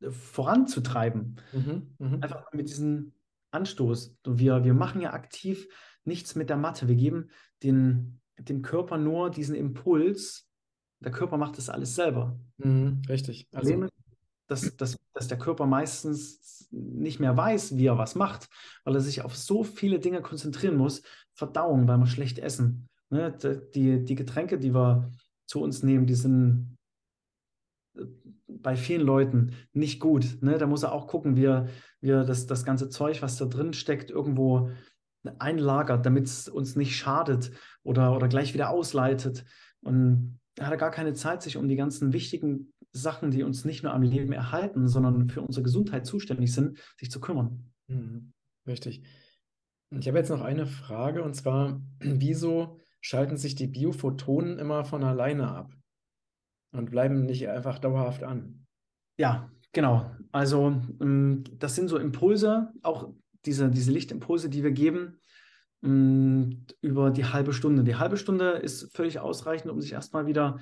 äh, 0.02 0.12
voranzutreiben. 0.12 1.40
Mhm. 1.54 1.96
Mhm. 2.00 2.24
Einfach 2.24 2.52
mit 2.52 2.70
diesem 2.70 3.14
Anstoß. 3.52 4.18
Wir, 4.26 4.64
wir 4.64 4.74
machen 4.74 5.02
ja 5.02 5.14
aktiv 5.14 5.68
nichts 6.04 6.36
mit 6.36 6.50
der 6.50 6.58
Matte. 6.58 6.88
Wir 6.88 6.96
geben 6.96 7.30
den, 7.64 8.20
dem 8.38 8.62
Körper 8.62 8.98
nur 8.98 9.30
diesen 9.30 9.56
Impuls. 9.56 10.48
Der 11.02 11.12
Körper 11.12 11.38
macht 11.38 11.58
das 11.58 11.70
alles 11.70 11.96
selber. 11.96 12.40
Mhm. 12.58 13.02
Richtig. 13.08 13.48
Also, 13.54 13.84
ist, 13.84 14.82
dass, 14.82 14.99
dass, 15.14 15.28
der 15.28 15.38
Körper 15.38 15.66
meistens 15.66 16.68
nicht 16.72 17.20
mehr 17.20 17.36
weiß, 17.36 17.78
wie 17.78 17.88
er 17.88 17.98
was 17.98 18.16
macht, 18.16 18.48
weil 18.84 18.96
er 18.96 19.02
sich 19.02 19.24
auf 19.24 19.36
so 19.36 19.64
viele 19.64 20.00
Dinge 20.00 20.22
konzentrieren 20.22 20.78
muss. 20.78 21.02
Verdauung, 21.34 21.88
weil 21.88 21.98
wir 21.98 22.08
schlecht 22.08 22.40
essen. 22.40 22.90
Ne? 23.10 23.36
Die, 23.74 24.04
die 24.04 24.16
Getränke, 24.16 24.60
die 24.60 24.74
wir 24.74 25.12
zu 25.48 25.62
uns 25.62 25.84
nehmen, 25.84 26.06
die 26.06 26.16
sind 26.16 26.78
äh, 27.98 28.06
bei 28.48 28.76
vielen 28.76 29.02
Leuten 29.02 29.56
nicht 29.74 30.00
gut. 30.00 30.38
Ne? 30.42 30.58
Da 30.58 30.68
muss 30.68 30.84
er 30.84 30.92
auch 30.92 31.08
gucken, 31.08 31.36
wie 31.36 31.46
er, 31.46 31.68
wie 32.02 32.12
er 32.12 32.24
das, 32.24 32.46
das 32.46 32.66
ganze 32.66 32.90
Zeug, 32.90 33.22
was 33.22 33.38
da 33.38 33.46
drin 33.46 33.74
steckt, 33.74 34.12
irgendwo 34.12 34.70
einlagert, 35.38 36.06
damit 36.06 36.26
es 36.26 36.48
uns 36.48 36.76
nicht 36.76 36.96
schadet 36.96 37.52
oder, 37.84 38.16
oder 38.16 38.28
gleich 38.28 38.54
wieder 38.54 38.70
ausleitet. 38.70 39.46
Und 39.82 40.40
da 40.56 40.66
hat 40.66 40.72
er 40.72 40.78
gar 40.78 40.92
keine 40.92 41.14
Zeit, 41.14 41.42
sich 41.42 41.58
um 41.58 41.68
die 41.68 41.76
ganzen 41.76 42.14
wichtigen 42.14 42.74
Sachen, 42.92 43.32
die 43.32 43.44
uns 43.44 43.66
nicht 43.66 43.84
nur 43.84 43.94
am 43.94 44.02
Leben 44.02 44.32
erhalten, 44.32 44.88
sondern 44.88 45.30
für 45.30 45.42
unsere 45.42 45.64
Gesundheit 45.64 46.06
zuständig 46.06 46.54
sind, 46.54 46.80
sich 46.98 47.12
zu 47.12 47.20
kümmern. 47.20 47.72
mhm. 47.88 48.34
Richtig. 48.68 49.04
Ich 49.92 50.08
habe 50.08 50.20
jetzt 50.20 50.30
noch 50.30 50.42
eine 50.42 50.68
Frage 50.68 51.24
und 51.24 51.34
zwar, 51.36 51.82
wieso 52.00 52.78
schalten 53.02 53.38
sich 53.38 53.56
die 53.56 53.68
Biophotonen 53.68 54.60
immer 54.60 54.86
von 54.86 55.04
alleine 55.04 55.50
ab 55.50 55.74
und 56.72 56.92
bleiben 56.92 57.26
nicht 57.26 57.48
einfach 57.50 57.80
dauerhaft 57.80 58.24
an? 58.24 58.68
Ja, 59.18 59.52
genau. 59.72 60.12
Also 60.32 60.82
ähm, 61.02 61.44
das 61.58 61.76
sind 61.76 61.88
so 61.88 61.98
Impulse, 61.98 62.72
auch 62.84 63.12
diese, 63.46 63.70
diese 63.70 63.92
Lichtimpulse, 63.92 64.50
die 64.50 64.64
wir 64.64 64.72
geben, 64.72 65.20
mh, 65.82 66.56
über 66.82 67.10
die 67.10 67.26
halbe 67.26 67.54
Stunde. 67.54 67.84
Die 67.84 67.96
halbe 67.96 68.18
Stunde 68.18 68.52
ist 68.52 68.96
völlig 68.96 69.20
ausreichend, 69.20 69.72
um 69.72 69.82
sich 69.82 69.94
erstmal 69.94 70.28
wieder 70.28 70.60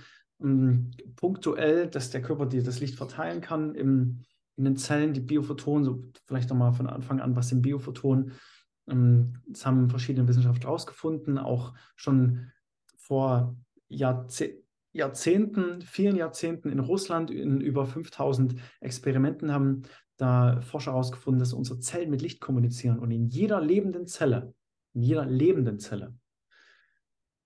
punktuell, 1.15 1.88
dass 1.88 2.12
der 2.12 2.21
Körper 2.21 2.45
dir 2.45 2.63
das 2.63 2.80
Licht 2.80 2.95
verteilen 2.95 3.41
kann 3.41 3.76
im, 3.76 4.19
in 4.56 4.65
den 4.65 4.78
Zellen, 4.78 5.13
die 5.13 5.19
Biophotonen, 5.19 5.84
so 5.84 6.04
vielleicht 6.26 6.50
nochmal 6.50 6.73
von 6.73 6.88
Anfang 6.88 7.19
an, 7.19 7.36
was 7.36 7.50
sind 7.50 7.62
Biophotonen? 7.62 8.34
Ähm, 8.88 9.41
das 9.47 9.65
haben 9.65 9.89
verschiedene 9.89 10.28
Wissenschaftler 10.28 10.69
herausgefunden, 10.69 11.38
auch 11.38 11.73
schon 11.95 12.52
vor 12.97 13.56
Jahrzehnten. 13.88 14.63
Jahrzehnten, 14.93 15.82
vielen 15.82 16.15
Jahrzehnten 16.15 16.69
in 16.69 16.80
Russland, 16.80 17.30
in 17.30 17.62
über 17.62 17.86
5000 17.86 18.56
Experimenten 18.82 19.52
haben 19.52 19.84
da 20.17 20.60
Forscher 20.62 20.91
herausgefunden, 20.93 21.39
dass 21.39 21.54
unsere 21.54 21.80
Zellen 21.80 22.10
mit 22.10 22.23
Licht 22.23 22.41
kommunizieren. 22.41 22.97
Und 22.97 23.12
in 23.12 23.28
jeder 23.28 23.62
lebenden 23.62 24.08
Zelle, 24.08 24.56
in 24.93 25.04
jeder 25.04 25.26
lebenden 25.26 25.78
Zelle, 25.78 26.15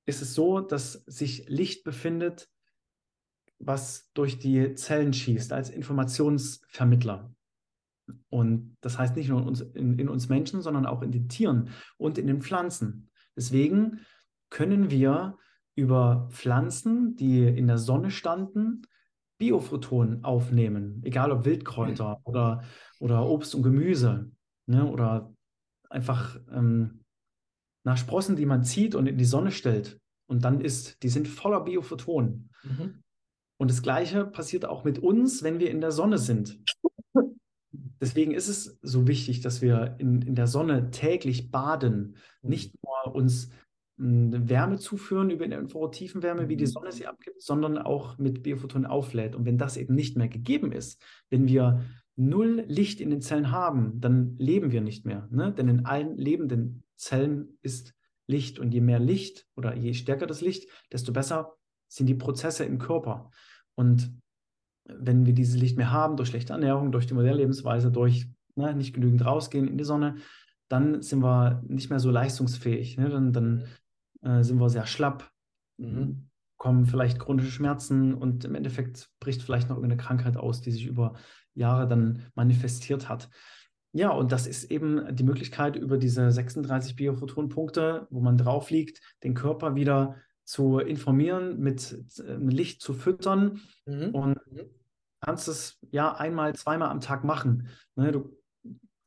ist 0.06 0.22
es 0.22 0.34
so, 0.34 0.62
dass 0.62 1.04
sich 1.06 1.46
Licht 1.50 1.84
befindet, 1.84 2.50
was 3.64 4.10
durch 4.14 4.40
die 4.40 4.74
Zellen 4.76 5.14
schießt, 5.14 5.54
als 5.54 5.70
Informationsvermittler. 5.70 7.34
Und 8.30 8.76
das 8.82 8.98
heißt 8.98 9.16
nicht 9.16 9.30
nur 9.30 9.42
in 9.42 9.48
uns, 9.48 9.62
in, 9.62 10.00
in 10.00 10.10
uns 10.10 10.30
Menschen, 10.30 10.62
sondern 10.62 10.86
auch 10.86 11.02
in 11.02 11.12
den 11.12 11.30
Tieren 11.30 11.70
und 11.98 12.18
in 12.18 12.28
den 12.28 12.42
Pflanzen. 12.42 13.10
Deswegen 13.36 14.02
können 14.50 14.90
wir 14.90 15.38
über 15.76 16.28
Pflanzen, 16.32 17.16
die 17.16 17.48
in 17.48 17.68
der 17.68 17.78
Sonne 17.78 18.12
standen, 18.12 18.84
Biophotonen 19.38 20.24
aufnehmen, 20.24 21.02
egal 21.04 21.32
ob 21.32 21.46
Wildkräuter 21.46 22.18
mhm. 22.18 22.22
oder, 22.26 22.64
oder 23.00 23.26
Obst 23.26 23.56
und 23.56 23.64
Gemüse 23.64 24.32
ne, 24.68 24.86
oder 24.86 25.34
einfach 25.90 26.40
ähm, 26.52 27.04
nach 27.84 27.98
Sprossen, 27.98 28.36
die 28.36 28.46
man 28.46 28.64
zieht 28.64 28.94
und 28.94 29.08
in 29.08 29.18
die 29.18 29.26
Sonne 29.26 29.52
stellt 29.52 30.00
und 30.28 30.44
dann 30.44 30.62
isst, 30.62 31.02
die 31.02 31.10
sind 31.10 31.28
voller 31.28 31.62
Biophotonen. 31.62 32.52
Mhm. 32.64 33.04
Und 33.62 33.70
das 33.70 33.84
Gleiche 33.84 34.26
passiert 34.26 34.66
auch 34.66 34.86
mit 34.86 34.98
uns, 34.98 35.44
wenn 35.44 35.60
wir 35.60 35.70
in 35.70 35.82
der 35.82 35.92
Sonne 35.92 36.18
sind. 36.18 36.60
Deswegen 38.02 38.32
ist 38.32 38.48
es 38.48 38.80
so 38.82 39.08
wichtig, 39.08 39.42
dass 39.42 39.62
wir 39.62 39.98
in, 40.00 40.24
in 40.24 40.34
der 40.34 40.48
Sonne 40.48 40.90
täglich 40.90 41.52
baden, 41.52 42.18
nicht 42.42 42.74
nur 42.84 43.14
uns 43.14 43.52
Wärme 43.98 44.80
zuführen 44.80 45.30
über 45.30 45.46
eine 45.46 45.58
Infrarottiefenwärme, 45.58 46.50
wie 46.50 46.58
die 46.58 46.64
mhm. 46.66 46.72
Sonne 46.72 46.92
sie 46.92 47.06
abgibt, 47.06 47.40
sondern 47.40 47.78
auch 47.78 48.18
mit 48.18 48.42
Biophotonen 48.42 48.88
auflädt. 48.88 49.36
Und 49.36 49.46
wenn 49.46 49.60
das 49.60 49.78
eben 49.78 49.94
nicht 49.94 50.18
mehr 50.18 50.28
gegeben 50.28 50.72
ist, 50.72 51.00
wenn 51.30 51.48
wir 51.48 51.86
null 52.16 52.66
Licht 52.68 53.00
in 53.00 53.12
den 53.12 53.22
Zellen 53.22 53.52
haben, 53.52 54.02
dann 54.02 54.38
leben 54.40 54.72
wir 54.72 54.82
nicht 54.82 55.06
mehr. 55.06 55.28
Ne? 55.30 55.54
Denn 55.54 55.68
in 55.68 55.86
allen 55.86 56.18
lebenden 56.18 56.84
Zellen 56.96 57.60
ist 57.62 57.94
Licht. 58.26 58.58
Und 58.58 58.74
je 58.74 58.82
mehr 58.82 58.98
Licht 58.98 59.46
oder 59.56 59.76
je 59.76 59.94
stärker 59.94 60.26
das 60.26 60.42
Licht, 60.42 60.68
desto 60.92 61.14
besser 61.14 61.54
sind 61.92 62.08
die 62.08 62.16
Prozesse 62.16 62.64
im 62.64 62.80
Körper. 62.80 63.30
Und 63.76 64.14
wenn 64.86 65.26
wir 65.26 65.34
dieses 65.34 65.60
Licht 65.60 65.78
mehr 65.78 65.92
haben, 65.92 66.18
durch 66.18 66.30
schlechte 66.30 66.54
Ernährung, 66.54 66.92
durch 66.92 67.08
die 67.08 67.14
moderne 67.14 67.38
Lebensweise, 67.38 67.92
durch 67.92 68.28
ne, 68.56 68.76
nicht 68.76 68.94
genügend 68.94 69.26
rausgehen 69.26 69.68
in 69.68 69.78
die 69.78 69.84
Sonne, 69.84 70.16
dann 70.68 71.02
sind 71.02 71.22
wir 71.22 71.64
nicht 71.68 71.90
mehr 71.90 72.00
so 72.00 72.12
leistungsfähig. 72.12 72.98
Ne? 72.98 73.10
Dann, 73.10 73.34
dann 73.34 73.64
äh, 74.22 74.44
sind 74.44 74.60
wir 74.60 74.70
sehr 74.70 74.86
schlapp, 74.86 75.32
mhm. 75.78 76.30
kommen 76.58 76.86
vielleicht 76.86 77.20
chronische 77.20 77.52
Schmerzen 77.52 78.14
und 78.14 78.46
im 78.46 78.56
Endeffekt 78.56 79.10
bricht 79.20 79.42
vielleicht 79.42 79.70
noch 79.70 79.78
irgendeine 79.78 80.02
Krankheit 80.02 80.38
aus, 80.38 80.62
die 80.62 80.72
sich 80.72 80.86
über 80.86 81.14
Jahre 81.54 81.88
dann 81.88 82.26
manifestiert 82.36 83.10
hat. 83.10 83.30
Ja, 83.94 84.12
und 84.12 84.32
das 84.32 84.48
ist 84.48 84.72
eben 84.72 85.14
die 85.14 85.24
Möglichkeit, 85.24 85.76
über 85.76 85.98
diese 85.98 86.32
36 86.32 86.96
Biophotonpunkte, 86.96 88.08
wo 88.10 88.22
man 88.22 88.38
drauf 88.38 88.70
liegt, 88.70 89.02
den 89.24 89.34
Körper 89.34 89.76
wieder 89.76 90.16
zu 90.52 90.80
informieren, 90.80 91.62
mit 91.62 91.98
äh, 92.20 92.36
Licht 92.36 92.82
zu 92.82 92.94
füttern 92.94 93.62
mhm. 93.86 94.10
und 94.10 94.52
mhm. 94.52 94.70
kannst 95.22 95.48
es 95.48 95.80
ja 95.92 96.14
einmal, 96.14 96.54
zweimal 96.56 96.90
am 96.90 97.00
Tag 97.00 97.24
machen. 97.24 97.70
Ne, 97.96 98.12
du, 98.12 98.38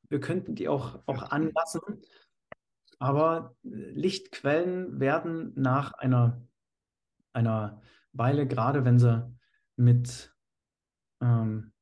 wir 0.09 0.21
könnten 0.21 0.55
die 0.55 0.69
auch, 0.69 1.03
auch 1.05 1.23
anlassen, 1.31 1.83
aber 2.99 3.55
Lichtquellen 3.63 5.01
werden 5.01 5.53
nach 5.55 5.93
einer, 5.93 6.41
einer 7.35 7.83
Weile, 8.15 8.47
gerade 8.47 8.87
wenn 8.87 8.99
sie 8.99 9.31
mit, 9.77 10.35
ähm, 11.21 11.73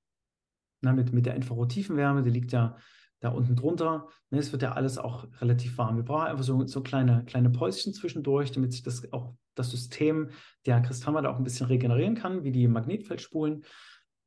na, 0.80 0.92
mit, 0.92 1.12
mit 1.12 1.24
der 1.24 1.36
Infrarottiefenwärme, 1.36 2.22
die 2.22 2.30
liegt 2.30 2.50
ja 2.50 2.76
da 3.20 3.28
unten 3.28 3.54
drunter, 3.54 4.08
ne, 4.30 4.40
es 4.40 4.50
wird 4.50 4.62
ja 4.62 4.72
alles 4.72 4.98
auch 4.98 5.28
relativ 5.40 5.78
warm. 5.78 5.98
Wir 5.98 6.04
brauchen 6.04 6.26
einfach 6.26 6.42
so, 6.42 6.66
so 6.66 6.82
kleine, 6.82 7.24
kleine 7.26 7.50
Päuschen 7.50 7.94
zwischendurch, 7.94 8.50
damit 8.50 8.72
sich 8.72 8.82
das 8.82 9.12
auch 9.12 9.36
das 9.54 9.70
System 9.70 10.30
der 10.66 10.80
Kristallmatte 10.80 11.30
auch 11.30 11.36
ein 11.36 11.44
bisschen 11.44 11.66
regenerieren 11.66 12.14
kann, 12.14 12.44
wie 12.44 12.52
die 12.52 12.68
Magnetfeldspulen. 12.68 13.64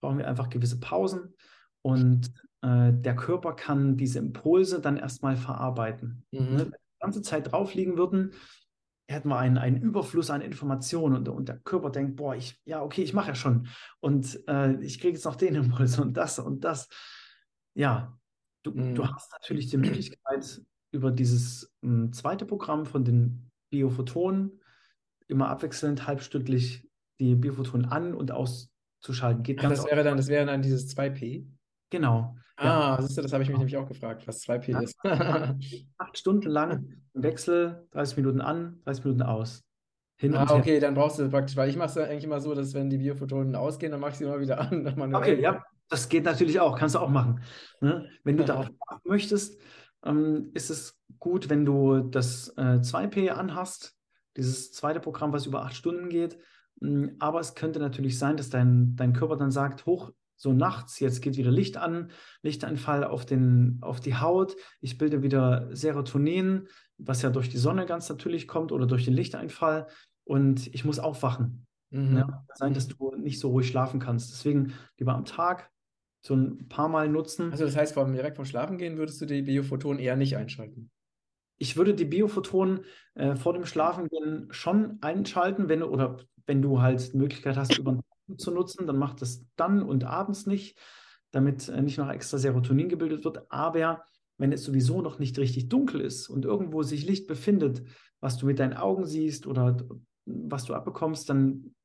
Brauchen 0.02 0.18
wir 0.18 0.28
einfach 0.28 0.50
gewisse 0.50 0.80
Pausen 0.80 1.34
und 1.82 2.32
äh, 2.62 2.92
der 2.94 3.16
Körper 3.16 3.54
kann 3.54 3.98
diese 3.98 4.20
Impulse 4.20 4.82
dann 4.82 4.98
erstmal 4.98 5.36
verarbeiten. 5.36 6.26
Mhm. 6.32 6.56
Ne? 6.56 6.72
ganze 7.00 7.22
Zeit 7.22 7.52
drauf 7.52 7.76
liegen 7.76 7.98
würden, 7.98 8.34
hätten 9.08 9.30
wir 9.30 9.38
einen, 9.38 9.60
einen 9.60 9.82
Überfluss 9.82 10.32
an 10.32 10.42
Informationen 10.42 11.16
und, 11.16 11.30
und 11.30 11.48
der 11.48 11.60
Körper 11.60 11.92
denkt, 11.92 12.16
boah, 12.16 12.36
ich, 12.36 12.60
ja, 12.66 12.82
okay, 12.82 13.04
ich 13.04 13.14
mache 13.14 13.30
ja 13.30 13.36
schon 13.36 13.68
und 14.00 14.42
äh, 14.48 14.74
ich 14.82 15.00
kriege 15.00 15.14
jetzt 15.14 15.26
noch 15.26 15.36
den 15.36 15.56
Impuls 15.56 16.00
und 16.00 16.18
das 16.18 16.40
und 16.40 16.64
das. 16.64 16.90
Ja, 17.76 18.18
du, 18.64 18.72
mhm. 18.72 18.96
du 18.96 19.08
hast 19.08 19.32
natürlich 19.34 19.68
die 19.68 19.78
Möglichkeit, 19.78 20.62
über 20.92 21.12
dieses 21.12 21.76
m, 21.82 21.90
hm, 21.90 22.14
zweite 22.14 22.46
Programm 22.46 22.86
von 22.86 23.04
den 23.04 23.52
Biophotonen 23.70 24.62
immer 25.28 25.50
abwechselnd 25.50 26.08
halbstündlich 26.08 26.88
die 27.20 27.36
Biophotonen 27.36 27.86
an- 27.86 28.14
und 28.14 28.32
auszuschalten. 28.32 29.44
Geht 29.44 29.64
Ach, 29.64 29.70
das 29.70 29.86
wäre 29.86 30.04
dann, 30.04 30.18
das 30.18 30.28
wäre 30.28 30.46
dann 30.46 30.62
dieses 30.62 30.96
2P? 30.96 31.46
Genau. 31.90 32.36
Ah, 32.58 32.96
ja. 32.96 33.02
siehst 33.02 33.18
du, 33.18 33.22
das 33.22 33.34
habe 33.34 33.44
ich 33.44 33.50
mich 33.50 33.58
nämlich 33.58 33.78
auch 33.78 33.88
gefragt, 33.88 34.28
was 34.28 34.42
2P 34.44 34.72
ja. 34.72 34.80
ist. 34.80 34.98
Acht 35.98 36.18
Stunden 36.18 36.50
lang 36.50 36.90
im 37.14 37.24
Wechsel, 37.24 37.88
30 37.92 38.18
Minuten 38.18 38.42
an, 38.42 38.80
30 38.86 39.04
Minuten 39.04 39.24
aus. 39.24 39.64
Hin 40.18 40.34
ah, 40.34 40.50
okay, 40.50 40.74
her. 40.74 40.80
dann 40.80 40.94
brauchst 40.94 41.20
du 41.20 41.30
praktisch, 41.30 41.58
weil 41.58 41.70
ich 41.70 41.76
mache 41.76 41.90
es 41.90 41.98
eigentlich 41.98 42.24
immer 42.24 42.40
so, 42.40 42.56
dass 42.56 42.74
wenn 42.74 42.90
die 42.90 42.98
Biophotonen 42.98 43.56
ausgehen, 43.56 43.92
dann 43.92 44.00
mache 44.00 44.12
ich 44.12 44.18
sie 44.18 44.24
immer 44.24 44.40
wieder 44.40 44.60
an. 44.72 45.14
okay, 45.14 45.42
ja, 45.42 45.62
das 45.90 46.08
geht 46.08 46.24
natürlich 46.24 46.60
auch, 46.60 46.78
kannst 46.78 46.96
du 46.96 47.00
auch 47.00 47.10
machen. 47.10 47.42
Ne? 47.82 48.10
Wenn 48.24 48.38
du 48.38 48.44
ja. 48.44 48.48
darauf 48.48 48.70
möchtest, 49.04 49.60
ähm, 50.06 50.52
ist 50.54 50.70
es 50.70 50.98
gut, 51.20 51.50
wenn 51.50 51.66
du 51.66 52.00
das 52.00 52.50
äh, 52.58 52.80
2P 52.80 53.30
anhast, 53.30 53.94
dieses 54.38 54.72
zweite 54.72 55.00
Programm, 55.00 55.34
was 55.34 55.46
über 55.46 55.64
acht 55.64 55.76
Stunden 55.76 56.10
geht. 56.10 56.38
Mm, 56.80 57.10
aber 57.20 57.40
es 57.40 57.56
könnte 57.56 57.80
natürlich 57.80 58.18
sein, 58.20 58.38
dass 58.38 58.50
dein, 58.50 58.96
dein 58.96 59.14
Körper 59.14 59.38
dann 59.38 59.52
sagt, 59.52 59.86
hoch, 59.86 60.12
so 60.38 60.52
nachts, 60.54 61.00
jetzt 61.00 61.22
geht 61.22 61.38
wieder 61.38 61.52
Licht 61.52 61.78
an, 61.78 62.12
Lichteinfall 62.42 63.04
auf, 63.06 63.26
den, 63.26 63.78
auf 63.82 64.00
die 64.00 64.16
Haut, 64.16 64.56
ich 64.82 64.98
bilde 64.98 65.24
wieder 65.24 65.70
Serotonin, 65.74 66.68
was 66.98 67.22
ja 67.22 67.30
durch 67.30 67.50
die 67.50 67.58
Sonne 67.58 67.86
ganz 67.86 68.10
natürlich 68.10 68.48
kommt 68.48 68.72
oder 68.72 68.86
durch 68.86 69.06
den 69.06 69.14
Lichteinfall 69.14 69.88
und 70.26 70.68
ich 70.74 70.84
muss 70.84 71.00
aufwachen. 71.00 71.66
Mhm. 71.92 72.18
Ja, 72.18 72.46
sein, 72.54 72.74
dass 72.74 72.88
du 72.88 73.16
nicht 73.16 73.40
so 73.40 73.50
ruhig 73.50 73.68
schlafen 73.68 74.00
kannst. 74.00 74.32
Deswegen 74.32 74.74
lieber 74.98 75.14
am 75.14 75.26
Tag 75.26 75.72
so 76.22 76.36
ein 76.36 76.68
paar 76.68 76.90
Mal 76.90 77.08
nutzen. 77.08 77.52
Also 77.52 77.66
das 77.66 77.76
heißt, 77.76 77.96
direkt 77.96 78.36
vom 78.36 78.46
Schlafen 78.46 78.78
gehen 78.78 78.98
würdest 78.98 79.22
du 79.22 79.26
die 79.26 79.44
Biophotonen 79.44 80.00
eher 80.00 80.16
nicht 80.16 80.36
einschalten? 80.36 80.90
Ich 81.58 81.78
würde 81.78 81.94
die 81.94 82.06
Biophotonen 82.06 82.82
äh, 83.16 83.36
vor 83.36 83.54
dem 83.54 83.66
Schlafengehen 83.66 84.48
schon 84.52 84.98
einschalten, 85.02 85.70
wenn 85.70 85.84
oder 85.84 86.18
wenn 86.46 86.62
du 86.62 86.82
halt 86.82 87.14
die 87.14 87.18
Möglichkeit 87.18 87.58
hast, 87.58 87.78
über 87.78 88.00
zu 88.38 88.52
nutzen, 88.52 88.88
dann 88.88 88.98
macht 88.98 89.22
es 89.22 89.46
dann 89.56 89.84
und 89.84 90.04
abends 90.04 90.46
nicht, 90.46 90.78
damit 91.32 91.70
äh, 91.70 91.82
nicht 91.82 91.98
noch 91.98 92.10
extra 92.10 92.38
Serotonin 92.38 92.90
gebildet 92.90 93.24
wird. 93.24 93.52
Aber 93.52 94.04
wenn 94.38 94.52
es 94.52 94.64
sowieso 94.64 95.02
noch 95.02 95.20
nicht 95.20 95.38
richtig 95.38 95.70
dunkel 95.70 96.02
ist 96.02 96.28
und 96.30 96.46
irgendwo 96.46 96.84
sich 96.84 97.06
Licht 97.06 97.28
befindet, 97.28 97.84
was 98.20 98.38
du 98.38 98.46
mit 98.46 98.60
deinen 98.60 98.74
Augen 98.74 99.06
siehst 99.06 99.48
oder 99.48 99.78
was 100.26 100.66
du 100.66 100.74
abbekommst, 100.74 101.30
dann 101.30 101.76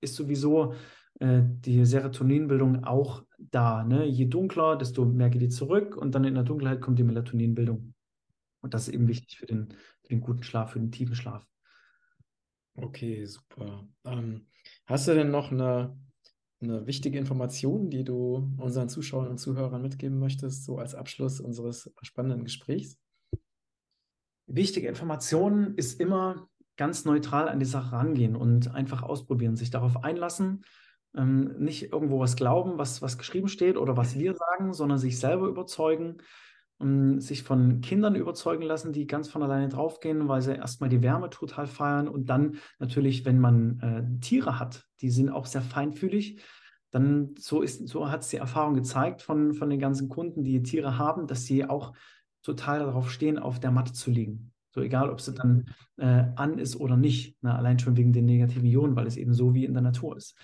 ist 0.00 0.16
sowieso 0.16 0.74
äh, 1.20 1.42
die 1.44 1.84
Serotoninbildung 1.84 2.84
auch 2.84 3.22
da. 3.38 3.84
Ne? 3.84 4.06
Je 4.06 4.26
dunkler, 4.26 4.76
desto 4.76 5.04
mehr 5.04 5.30
geht 5.30 5.42
die 5.42 5.48
zurück 5.48 5.96
und 5.96 6.14
dann 6.14 6.24
in 6.24 6.34
der 6.34 6.44
Dunkelheit 6.44 6.80
kommt 6.80 6.98
die 6.98 7.04
Melatoninbildung. 7.04 7.94
Und 8.62 8.74
das 8.74 8.88
ist 8.88 8.94
eben 8.94 9.08
wichtig 9.08 9.38
für 9.38 9.46
den, 9.46 9.74
für 10.02 10.08
den 10.08 10.20
guten 10.20 10.42
Schlaf, 10.42 10.72
für 10.72 10.80
den 10.80 10.92
tiefen 10.92 11.14
Schlaf. 11.14 11.46
Okay, 12.74 13.26
super. 13.26 13.86
Ähm, 14.04 14.46
hast 14.86 15.06
du 15.06 15.14
denn 15.14 15.30
noch 15.30 15.52
eine, 15.52 15.98
eine 16.60 16.86
wichtige 16.86 17.18
Information, 17.18 17.90
die 17.90 18.04
du 18.04 18.50
unseren 18.56 18.88
Zuschauern 18.88 19.28
und 19.28 19.38
Zuhörern 19.38 19.82
mitgeben 19.82 20.18
möchtest, 20.18 20.64
so 20.64 20.78
als 20.78 20.94
Abschluss 20.94 21.40
unseres 21.40 21.92
spannenden 22.02 22.44
Gesprächs? 22.44 22.98
Wichtige 24.46 24.88
Information 24.88 25.74
ist 25.76 26.00
immer 26.00 26.48
ganz 26.76 27.04
neutral 27.04 27.48
an 27.48 27.60
die 27.60 27.66
Sache 27.66 27.92
rangehen 27.92 28.36
und 28.36 28.74
einfach 28.74 29.02
ausprobieren, 29.02 29.56
sich 29.56 29.70
darauf 29.70 30.04
einlassen, 30.04 30.64
ähm, 31.14 31.58
nicht 31.58 31.92
irgendwo 31.92 32.20
was 32.20 32.36
glauben, 32.36 32.78
was, 32.78 33.02
was 33.02 33.18
geschrieben 33.18 33.48
steht 33.48 33.76
oder 33.76 33.96
was 33.96 34.18
wir 34.18 34.34
sagen, 34.34 34.72
sondern 34.72 34.98
sich 34.98 35.18
selber 35.18 35.48
überzeugen 35.48 36.18
sich 37.20 37.42
von 37.42 37.80
Kindern 37.80 38.14
überzeugen 38.14 38.62
lassen, 38.62 38.92
die 38.92 39.06
ganz 39.06 39.28
von 39.28 39.42
alleine 39.42 39.68
draufgehen, 39.68 40.28
weil 40.28 40.42
sie 40.42 40.54
erstmal 40.54 40.90
die 40.90 41.02
Wärme 41.02 41.30
total 41.30 41.66
feiern 41.66 42.08
und 42.08 42.28
dann 42.30 42.56
natürlich, 42.78 43.24
wenn 43.24 43.38
man 43.38 43.80
äh, 43.80 44.20
Tiere 44.20 44.58
hat, 44.58 44.84
die 45.00 45.10
sind 45.10 45.30
auch 45.30 45.46
sehr 45.46 45.62
feinfühlig, 45.62 46.42
dann 46.90 47.34
so 47.38 47.62
ist, 47.62 47.88
so 47.88 48.10
hat 48.10 48.22
es 48.22 48.28
die 48.28 48.36
Erfahrung 48.36 48.74
gezeigt 48.74 49.22
von, 49.22 49.54
von 49.54 49.70
den 49.70 49.80
ganzen 49.80 50.08
Kunden, 50.08 50.44
die 50.44 50.62
Tiere 50.62 50.98
haben, 50.98 51.26
dass 51.26 51.44
sie 51.44 51.64
auch 51.64 51.94
total 52.42 52.80
darauf 52.80 53.10
stehen, 53.10 53.38
auf 53.38 53.60
der 53.60 53.70
Matte 53.70 53.92
zu 53.92 54.10
liegen. 54.10 54.52
So 54.74 54.80
egal, 54.80 55.10
ob 55.10 55.20
sie 55.20 55.34
dann 55.34 55.66
äh, 55.98 56.24
an 56.36 56.58
ist 56.58 56.76
oder 56.76 56.96
nicht, 56.96 57.42
ne? 57.42 57.54
allein 57.54 57.78
schon 57.78 57.96
wegen 57.96 58.12
den 58.12 58.24
negativen 58.24 58.66
Ionen, 58.66 58.96
weil 58.96 59.06
es 59.06 59.16
eben 59.16 59.34
so 59.34 59.54
wie 59.54 59.64
in 59.64 59.74
der 59.74 59.82
Natur 59.82 60.16
ist. 60.16 60.36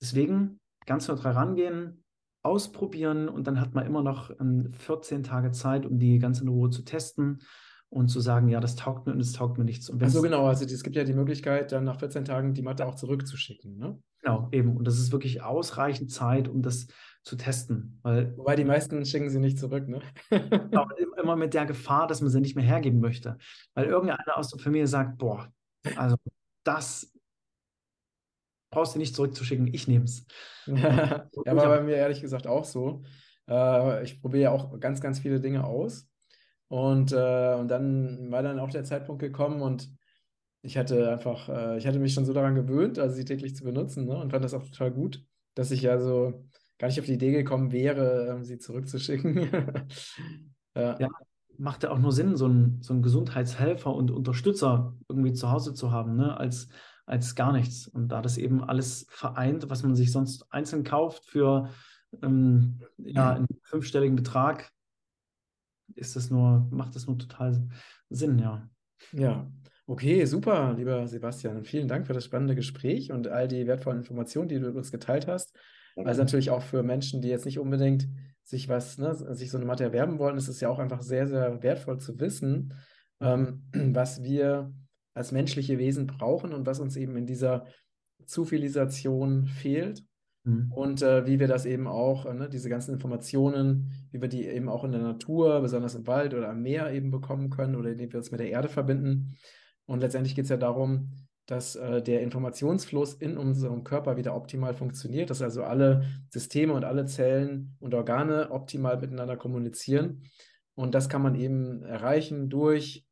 Deswegen 0.00 0.60
ganz 0.86 1.08
neutral 1.08 1.32
rangehen, 1.32 2.03
ausprobieren 2.44 3.28
und 3.28 3.46
dann 3.46 3.60
hat 3.60 3.74
man 3.74 3.86
immer 3.86 4.02
noch 4.02 4.30
14 4.72 5.16
ähm, 5.16 5.22
Tage 5.22 5.50
Zeit, 5.50 5.86
um 5.86 5.98
die 5.98 6.18
ganze 6.18 6.44
Ruhe 6.44 6.70
zu 6.70 6.82
testen 6.82 7.40
und 7.88 8.08
zu 8.08 8.20
sagen, 8.20 8.48
ja, 8.48 8.60
das 8.60 8.76
taugt 8.76 9.06
mir 9.06 9.12
und 9.12 9.20
es 9.20 9.32
taugt 9.32 9.56
mir 9.56 9.64
nichts. 9.64 9.90
also 9.90 10.20
genau, 10.20 10.46
also 10.46 10.64
es 10.64 10.82
gibt 10.82 10.96
ja 10.96 11.04
die 11.04 11.14
Möglichkeit, 11.14 11.72
dann 11.72 11.84
nach 11.84 11.98
14 11.98 12.24
Tagen 12.24 12.52
die 12.52 12.62
Matte 12.62 12.86
auch 12.86 12.96
zurückzuschicken. 12.96 13.78
Ne? 13.78 13.98
Genau, 14.20 14.48
eben. 14.52 14.76
Und 14.76 14.86
das 14.86 14.98
ist 14.98 15.12
wirklich 15.12 15.42
ausreichend 15.42 16.10
Zeit, 16.10 16.48
um 16.48 16.60
das 16.60 16.88
zu 17.22 17.36
testen. 17.36 18.00
Weil, 18.02 18.36
Wobei 18.36 18.56
die 18.56 18.64
meisten 18.64 19.04
schicken 19.06 19.30
sie 19.30 19.38
nicht 19.38 19.58
zurück, 19.58 19.88
ne? 19.88 20.00
genau, 20.30 20.88
immer 21.22 21.36
mit 21.36 21.54
der 21.54 21.66
Gefahr, 21.66 22.06
dass 22.06 22.20
man 22.20 22.30
sie 22.30 22.40
nicht 22.40 22.56
mehr 22.56 22.64
hergeben 22.64 23.00
möchte. 23.00 23.38
Weil 23.74 23.86
irgendeiner 23.86 24.36
aus 24.36 24.50
der 24.50 24.58
Familie 24.58 24.88
sagt, 24.88 25.16
boah, 25.18 25.48
also 25.96 26.16
das 26.64 27.13
brauchst 28.74 28.94
du 28.94 28.98
nicht 28.98 29.14
zurückzuschicken, 29.14 29.72
ich 29.72 29.88
nehme 29.88 30.04
es. 30.04 30.26
ja, 30.66 31.26
war 31.44 31.68
bei 31.68 31.80
mir 31.80 31.96
ehrlich 31.96 32.20
gesagt 32.20 32.46
auch 32.46 32.64
so. 32.64 33.02
Äh, 33.48 34.04
ich 34.04 34.20
probiere 34.20 34.42
ja 34.42 34.50
auch 34.50 34.78
ganz, 34.80 35.00
ganz 35.00 35.20
viele 35.20 35.40
Dinge 35.40 35.64
aus. 35.64 36.08
Und, 36.68 37.12
äh, 37.12 37.54
und 37.54 37.68
dann 37.68 38.30
war 38.30 38.42
dann 38.42 38.58
auch 38.58 38.70
der 38.70 38.84
Zeitpunkt 38.84 39.20
gekommen 39.20 39.60
und 39.62 39.90
ich 40.62 40.78
hatte 40.78 41.12
einfach, 41.12 41.48
äh, 41.48 41.78
ich 41.78 41.86
hatte 41.86 41.98
mich 41.98 42.14
schon 42.14 42.24
so 42.24 42.32
daran 42.32 42.54
gewöhnt, 42.54 42.98
also 42.98 43.14
sie 43.14 43.24
täglich 43.24 43.54
zu 43.54 43.64
benutzen 43.64 44.06
ne, 44.06 44.16
und 44.16 44.30
fand 44.30 44.44
das 44.44 44.54
auch 44.54 44.64
total 44.64 44.90
gut, 44.90 45.22
dass 45.54 45.70
ich 45.70 45.88
also 45.88 46.46
gar 46.78 46.88
nicht 46.88 46.98
auf 46.98 47.06
die 47.06 47.14
Idee 47.14 47.32
gekommen 47.32 47.70
wäre, 47.70 48.28
ähm, 48.28 48.44
sie 48.44 48.58
zurückzuschicken. 48.58 49.36
ja. 50.74 50.98
ja. 50.98 51.08
macht 51.58 51.82
ja 51.82 51.90
auch 51.90 51.98
nur 51.98 52.12
Sinn, 52.12 52.36
so 52.36 52.46
einen, 52.46 52.80
so 52.82 52.94
einen 52.94 53.02
Gesundheitshelfer 53.02 53.94
und 53.94 54.10
Unterstützer 54.10 54.96
irgendwie 55.08 55.34
zu 55.34 55.52
Hause 55.52 55.74
zu 55.74 55.92
haben, 55.92 56.16
ne, 56.16 56.36
als 56.36 56.68
als 57.06 57.34
gar 57.34 57.52
nichts. 57.52 57.86
Und 57.86 58.08
da 58.08 58.22
das 58.22 58.38
eben 58.38 58.62
alles 58.64 59.06
vereint, 59.10 59.68
was 59.70 59.82
man 59.82 59.94
sich 59.94 60.12
sonst 60.12 60.50
einzeln 60.52 60.84
kauft 60.84 61.24
für 61.24 61.70
ähm, 62.22 62.80
ja, 62.98 63.34
einen 63.34 63.46
fünfstelligen 63.62 64.16
Betrag, 64.16 64.70
ist 65.94 66.16
das 66.16 66.30
nur, 66.30 66.66
macht 66.70 66.94
das 66.94 67.06
nur 67.06 67.18
total 67.18 67.68
Sinn, 68.08 68.38
ja. 68.38 68.68
Ja, 69.12 69.50
okay, 69.86 70.24
super, 70.24 70.74
lieber 70.74 71.06
Sebastian. 71.06 71.64
Vielen 71.64 71.88
Dank 71.88 72.06
für 72.06 72.14
das 72.14 72.24
spannende 72.24 72.54
Gespräch 72.54 73.12
und 73.12 73.28
all 73.28 73.48
die 73.48 73.66
wertvollen 73.66 73.98
Informationen, 73.98 74.48
die 74.48 74.58
du 74.58 74.70
uns 74.70 74.90
geteilt 74.90 75.26
hast. 75.26 75.56
Also 75.96 76.22
natürlich 76.22 76.50
auch 76.50 76.62
für 76.62 76.82
Menschen, 76.82 77.22
die 77.22 77.28
jetzt 77.28 77.44
nicht 77.44 77.58
unbedingt 77.58 78.08
sich 78.42 78.68
was, 78.68 78.98
ne, 78.98 79.14
sich 79.34 79.50
so 79.50 79.58
eine 79.58 79.66
Matte 79.66 79.84
erwerben 79.84 80.18
wollen, 80.18 80.36
ist 80.36 80.48
es 80.48 80.60
ja 80.60 80.68
auch 80.68 80.78
einfach 80.78 81.02
sehr, 81.02 81.26
sehr 81.26 81.62
wertvoll 81.62 81.98
zu 81.98 82.18
wissen, 82.18 82.74
ähm, 83.20 83.62
was 83.72 84.22
wir 84.22 84.72
als 85.14 85.32
menschliche 85.32 85.78
Wesen 85.78 86.06
brauchen 86.06 86.52
und 86.52 86.66
was 86.66 86.80
uns 86.80 86.96
eben 86.96 87.16
in 87.16 87.26
dieser 87.26 87.66
Zivilisation 88.26 89.46
fehlt. 89.46 90.04
Mhm. 90.44 90.72
Und 90.72 91.02
äh, 91.02 91.26
wie 91.26 91.40
wir 91.40 91.48
das 91.48 91.64
eben 91.64 91.86
auch, 91.86 92.26
äh, 92.26 92.34
ne, 92.34 92.48
diese 92.48 92.68
ganzen 92.68 92.92
Informationen, 92.92 93.90
wie 94.10 94.20
wir 94.20 94.28
die 94.28 94.46
eben 94.46 94.68
auch 94.68 94.84
in 94.84 94.92
der 94.92 95.00
Natur, 95.00 95.60
besonders 95.60 95.94
im 95.94 96.06
Wald 96.06 96.34
oder 96.34 96.50
am 96.50 96.62
Meer 96.62 96.92
eben 96.92 97.10
bekommen 97.10 97.50
können 97.50 97.76
oder 97.76 97.92
indem 97.92 98.12
wir 98.12 98.18
uns 98.18 98.30
mit 98.30 98.40
der 98.40 98.50
Erde 98.50 98.68
verbinden. 98.68 99.36
Und 99.86 100.00
letztendlich 100.00 100.34
geht 100.34 100.44
es 100.44 100.50
ja 100.50 100.56
darum, 100.56 101.10
dass 101.46 101.76
äh, 101.76 102.02
der 102.02 102.22
Informationsfluss 102.22 103.14
in 103.14 103.36
unserem 103.36 103.84
Körper 103.84 104.16
wieder 104.16 104.34
optimal 104.34 104.74
funktioniert, 104.74 105.30
dass 105.30 105.42
also 105.42 105.62
alle 105.62 106.04
Systeme 106.30 106.72
und 106.72 106.84
alle 106.84 107.04
Zellen 107.04 107.76
und 107.80 107.94
Organe 107.94 108.50
optimal 108.50 108.98
miteinander 108.98 109.36
kommunizieren. 109.36 110.22
Und 110.74 110.94
das 110.94 111.08
kann 111.08 111.22
man 111.22 111.34
eben 111.34 111.82
erreichen 111.82 112.48
durch 112.48 113.06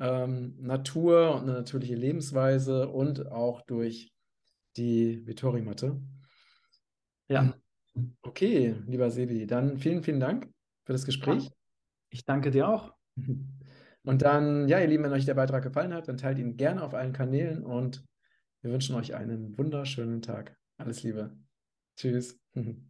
ähm, 0.00 0.56
Natur 0.58 1.34
und 1.34 1.42
eine 1.42 1.52
natürliche 1.52 1.94
Lebensweise 1.94 2.88
und 2.88 3.30
auch 3.30 3.60
durch 3.62 4.12
die 4.76 5.26
Vittori-Matte. 5.26 6.00
Ja. 7.28 7.54
Okay, 8.22 8.74
lieber 8.86 9.10
Sevi, 9.10 9.46
dann 9.46 9.78
vielen, 9.78 10.02
vielen 10.02 10.20
Dank 10.20 10.48
für 10.84 10.92
das 10.92 11.04
Gespräch. 11.04 11.50
Ich 12.08 12.24
danke 12.24 12.50
dir 12.50 12.68
auch. 12.68 12.94
Und 14.02 14.22
dann, 14.22 14.66
ja, 14.66 14.80
ihr 14.80 14.86
Lieben, 14.86 15.04
wenn 15.04 15.12
euch 15.12 15.26
der 15.26 15.34
Beitrag 15.34 15.62
gefallen 15.62 15.92
hat, 15.92 16.08
dann 16.08 16.16
teilt 16.16 16.38
ihn 16.38 16.56
gerne 16.56 16.82
auf 16.82 16.94
allen 16.94 17.12
Kanälen 17.12 17.62
und 17.62 18.02
wir 18.62 18.72
wünschen 18.72 18.96
euch 18.96 19.14
einen 19.14 19.56
wunderschönen 19.58 20.22
Tag. 20.22 20.56
Alles 20.78 21.02
Liebe. 21.02 21.36
Tschüss. 21.96 22.40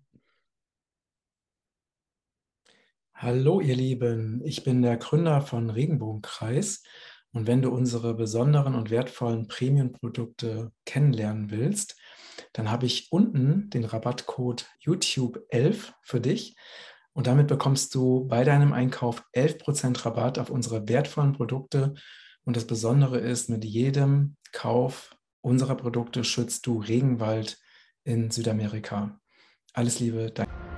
Hallo 3.23 3.61
ihr 3.61 3.77
Lieben, 3.77 4.41
ich 4.47 4.65
bin 4.65 4.81
der 4.81 4.97
Gründer 4.97 5.43
von 5.43 5.69
Regenbogenkreis 5.69 6.83
und 7.33 7.47
wenn 7.47 7.61
du 7.61 7.69
unsere 7.69 8.15
besonderen 8.15 8.75
und 8.75 8.89
wertvollen 8.89 9.47
Premium-Produkte 9.47 10.73
kennenlernen 10.87 11.51
willst, 11.51 12.01
dann 12.55 12.71
habe 12.71 12.87
ich 12.87 13.13
unten 13.13 13.69
den 13.69 13.85
Rabattcode 13.85 14.65
YouTube11 14.83 15.93
für 16.03 16.19
dich 16.23 16.57
und 17.13 17.27
damit 17.27 17.49
bekommst 17.49 17.95
du 17.95 18.27
bei 18.27 18.43
deinem 18.43 18.73
Einkauf 18.73 19.23
11% 19.35 20.07
Rabatt 20.07 20.39
auf 20.39 20.49
unsere 20.49 20.89
wertvollen 20.89 21.35
Produkte 21.35 21.93
und 22.47 22.57
das 22.57 22.67
Besondere 22.67 23.19
ist, 23.19 23.51
mit 23.51 23.67
jedem 23.67 24.39
Kauf 24.53 25.15
unserer 25.43 25.75
Produkte 25.75 26.25
schützt 26.25 26.67
du 26.67 26.79
Regenwald 26.79 27.59
in 28.03 28.31
Südamerika. 28.31 29.21
Alles 29.75 30.01
Liebe, 30.01 30.31
danke. 30.33 30.70